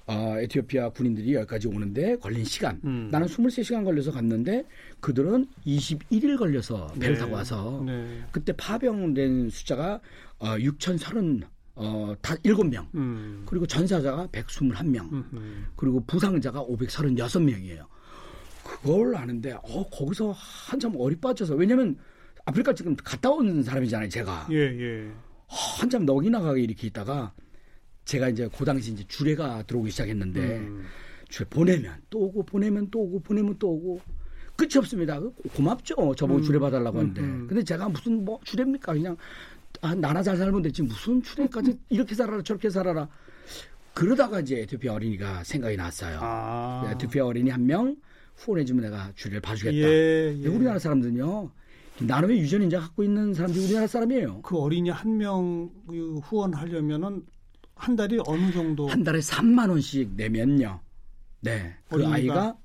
어, 0.10 0.40
에티오피아 0.40 0.90
군인들이 0.90 1.36
여기까지 1.36 1.68
오는데 1.68 2.16
걸린 2.18 2.44
시간. 2.44 2.82
음. 2.84 3.10
나는 3.12 3.28
23시간 3.28 3.86
걸려서 3.86 4.12
갔는데 4.12 4.66
그들은 5.00 5.48
21일 5.68 6.36
걸려서 6.36 6.88
배를 7.00 7.14
네. 7.14 7.20
타고 7.20 7.36
와서 7.36 7.84
네. 7.86 8.24
그때 8.32 8.52
파병된 8.54 9.52
숫자가 9.52 10.00
어, 10.40 10.58
6,030 10.60 11.44
어, 11.76 12.16
다 12.22 12.36
7명. 12.38 12.88
음. 12.96 13.44
그리고 13.46 13.68
전사자가 13.68 14.28
121명. 14.28 15.12
음, 15.14 15.30
음. 15.32 15.68
그리고 15.76 16.04
부상자가 16.06 16.66
536명이에요. 16.66 17.86
그걸 18.64 19.16
아는데 19.16 19.54
어 19.54 19.90
거기서 19.90 20.34
한참 20.36 20.94
어리 20.98 21.16
빠져서 21.16 21.54
왜냐면 21.54 21.96
아프리카 22.46 22.74
지금 22.74 22.96
갔다 22.96 23.30
온 23.30 23.62
사람이잖아요, 23.64 24.10
제가. 24.10 24.48
예, 24.52 24.58
예. 24.58 25.12
한참 25.48 26.06
넋이 26.06 26.30
나가게 26.30 26.62
이렇게 26.62 26.88
있다가 26.88 27.32
제가 28.10 28.30
이제 28.30 28.50
그 28.58 28.66
당시 28.66 28.92
이제 28.92 29.04
주례가 29.08 29.62
들어오기 29.68 29.92
시작했는데 29.92 30.40
음. 30.58 30.84
주례 31.30 31.48
보내면 31.48 32.02
또 32.10 32.22
오고 32.22 32.44
보내면 32.44 32.90
또 32.90 33.02
오고 33.02 33.20
보내면 33.20 33.56
또 33.60 33.70
오고 33.70 34.02
끝이 34.56 34.72
없습니다. 34.78 35.20
그 35.20 35.32
고맙죠. 35.56 36.16
저보고 36.16 36.40
음. 36.40 36.44
주례 36.44 36.58
봐달라고 36.58 36.98
하는데. 36.98 37.22
음, 37.22 37.26
음. 37.26 37.48
근데 37.48 37.64
제가 37.64 37.88
무슨 37.88 38.26
뭐 38.26 38.40
주례입니까? 38.44 38.94
그냥 38.94 39.16
아, 39.82 39.94
나나 39.94 40.24
잘 40.24 40.36
살면 40.38 40.64
됐지 40.64 40.82
무슨 40.82 41.22
주례까지 41.22 41.78
이렇게 41.90 42.16
살아라 42.16 42.42
저렇게 42.42 42.72
살아라. 42.72 43.08
그러다가 43.94 44.40
이제 44.40 44.60
에티오피아 44.62 44.94
어린이가 44.94 45.44
생각이 45.44 45.78
났어요. 45.78 46.18
아. 46.22 46.90
에티오피아 46.92 47.26
어린이 47.26 47.52
한 47.52 47.66
명 47.68 47.96
후원해주면 48.38 48.84
내가 48.86 49.12
주례를 49.16 49.42
봐주겠다. 49.42 49.76
예, 49.78 50.30
예. 50.30 50.34
근데 50.34 50.50
우리나라 50.50 50.80
사람들은요. 50.80 51.52
나름의 52.02 52.40
유전인자 52.40 52.80
갖고 52.80 53.04
있는 53.04 53.34
사람들이 53.36 53.66
우리나라 53.66 53.86
사람이에요. 53.86 54.42
그 54.42 54.58
어린이 54.58 54.90
한 54.90 55.18
명 55.18 55.70
후원하려면은 56.24 57.24
한 57.80 57.96
달이 57.96 58.20
어느 58.28 58.52
정도 58.52 58.88
한 58.88 59.04
달에 59.04 59.20
3만 59.20 59.70
원씩 59.70 60.12
내면요. 60.16 60.80
네. 61.42 61.74
그? 61.90 62.06
아이가 62.06 62.56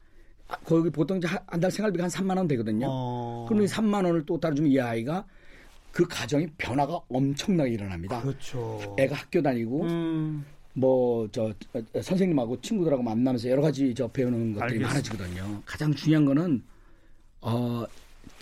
아, 0.48 0.56
거기 0.64 0.90
보통 0.90 1.20
한 1.46 1.60
달 1.60 1.70
생활비가 1.70 2.04
한 2.04 2.10
3만 2.10 2.36
원 2.36 2.48
되거든요. 2.48 2.86
어. 2.90 3.46
그럼 3.48 3.62
이 3.62 3.66
3만 3.66 4.04
원을 4.04 4.26
또 4.26 4.38
따라주면 4.38 4.70
이 4.72 4.80
아이가 4.80 5.24
그 5.92 6.04
가정의 6.08 6.50
변화가 6.58 7.00
엄청나게 7.08 7.70
일어납니다. 7.70 8.20
그렇죠. 8.22 8.96
애가 8.98 9.14
학교 9.14 9.40
다니고 9.40 9.84
음. 9.84 10.44
뭐저 10.74 11.54
선생님하고 12.02 12.60
친구들하고 12.60 13.00
만나면서 13.04 13.48
여러 13.48 13.62
가지 13.62 13.94
저 13.94 14.08
배우는 14.08 14.54
것들이 14.54 14.84
알겠습니다. 14.84 14.88
많아지거든요. 14.88 15.62
가장 15.64 15.94
중요한 15.94 16.24
거는 16.24 16.62
어 17.40 17.84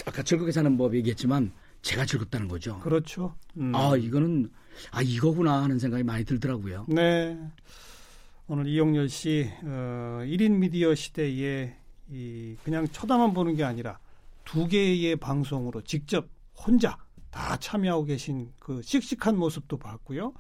아까 0.07 0.23
즐겁게 0.23 0.51
사는 0.51 0.75
법 0.79 0.95
얘기했지만 0.97 1.53
제가 1.83 2.07
즐겁다는 2.07 2.49
거죠. 2.49 2.79
그렇죠. 2.81 3.35
음. 3.59 3.75
아 3.75 3.95
이거는 3.97 4.51
아 4.91 5.03
이거구나 5.03 5.63
하는 5.63 5.79
생각이 5.79 6.03
많이 6.03 6.25
들더라고요. 6.25 6.87
네. 6.89 7.39
오늘 8.49 8.67
이용렬 8.67 9.09
씨 9.09 9.51
어, 9.63 10.21
1인 10.25 10.59
미디어 10.59 10.95
시대에 10.95 11.77
이 12.11 12.57
그냥 12.65 12.87
쳐다만 12.89 13.33
보는 13.33 13.55
게 13.55 13.65
아니라 13.65 13.99
두 14.45 14.67
개의 14.67 15.17
방송으로 15.17 15.83
직접 15.83 16.29
혼자 16.55 16.99
다 17.31 17.57
참여하고 17.57 18.05
계신 18.05 18.53
그 18.59 18.83
씩씩한 18.83 19.37
모습도 19.39 19.79
봤고요. 19.79 20.35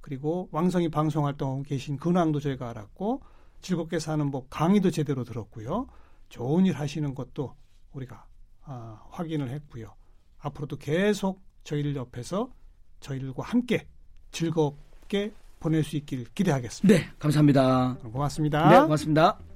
그리고 0.00 0.48
왕성히 0.52 0.88
방송 0.88 1.26
활동하고 1.26 1.62
계신 1.64 1.98
근황도 1.98 2.40
저희가 2.40 2.70
알았고 2.70 3.22
즐겁게 3.60 3.98
사는 3.98 4.30
법 4.30 4.48
강의도 4.48 4.90
제대로 4.90 5.24
들었고요. 5.24 5.88
좋은 6.28 6.64
일 6.66 6.74
하시는 6.74 7.14
것도 7.14 7.54
우리가 7.92 8.26
아, 8.62 9.02
확인을 9.10 9.50
했고요. 9.50 9.94
앞으로도 10.38 10.76
계속 10.76 11.42
저희를 11.64 11.96
옆에서 11.96 12.50
저희들과 13.00 13.42
함께 13.44 13.86
즐겁게 14.30 15.32
보낼 15.60 15.82
수 15.82 15.96
있길 15.96 16.26
기대하겠습니다. 16.34 16.98
네, 16.98 17.10
감사합니다. 17.18 17.96
고맙습니다. 18.12 18.70
네, 18.70 18.80
고맙습니다. 18.80 19.47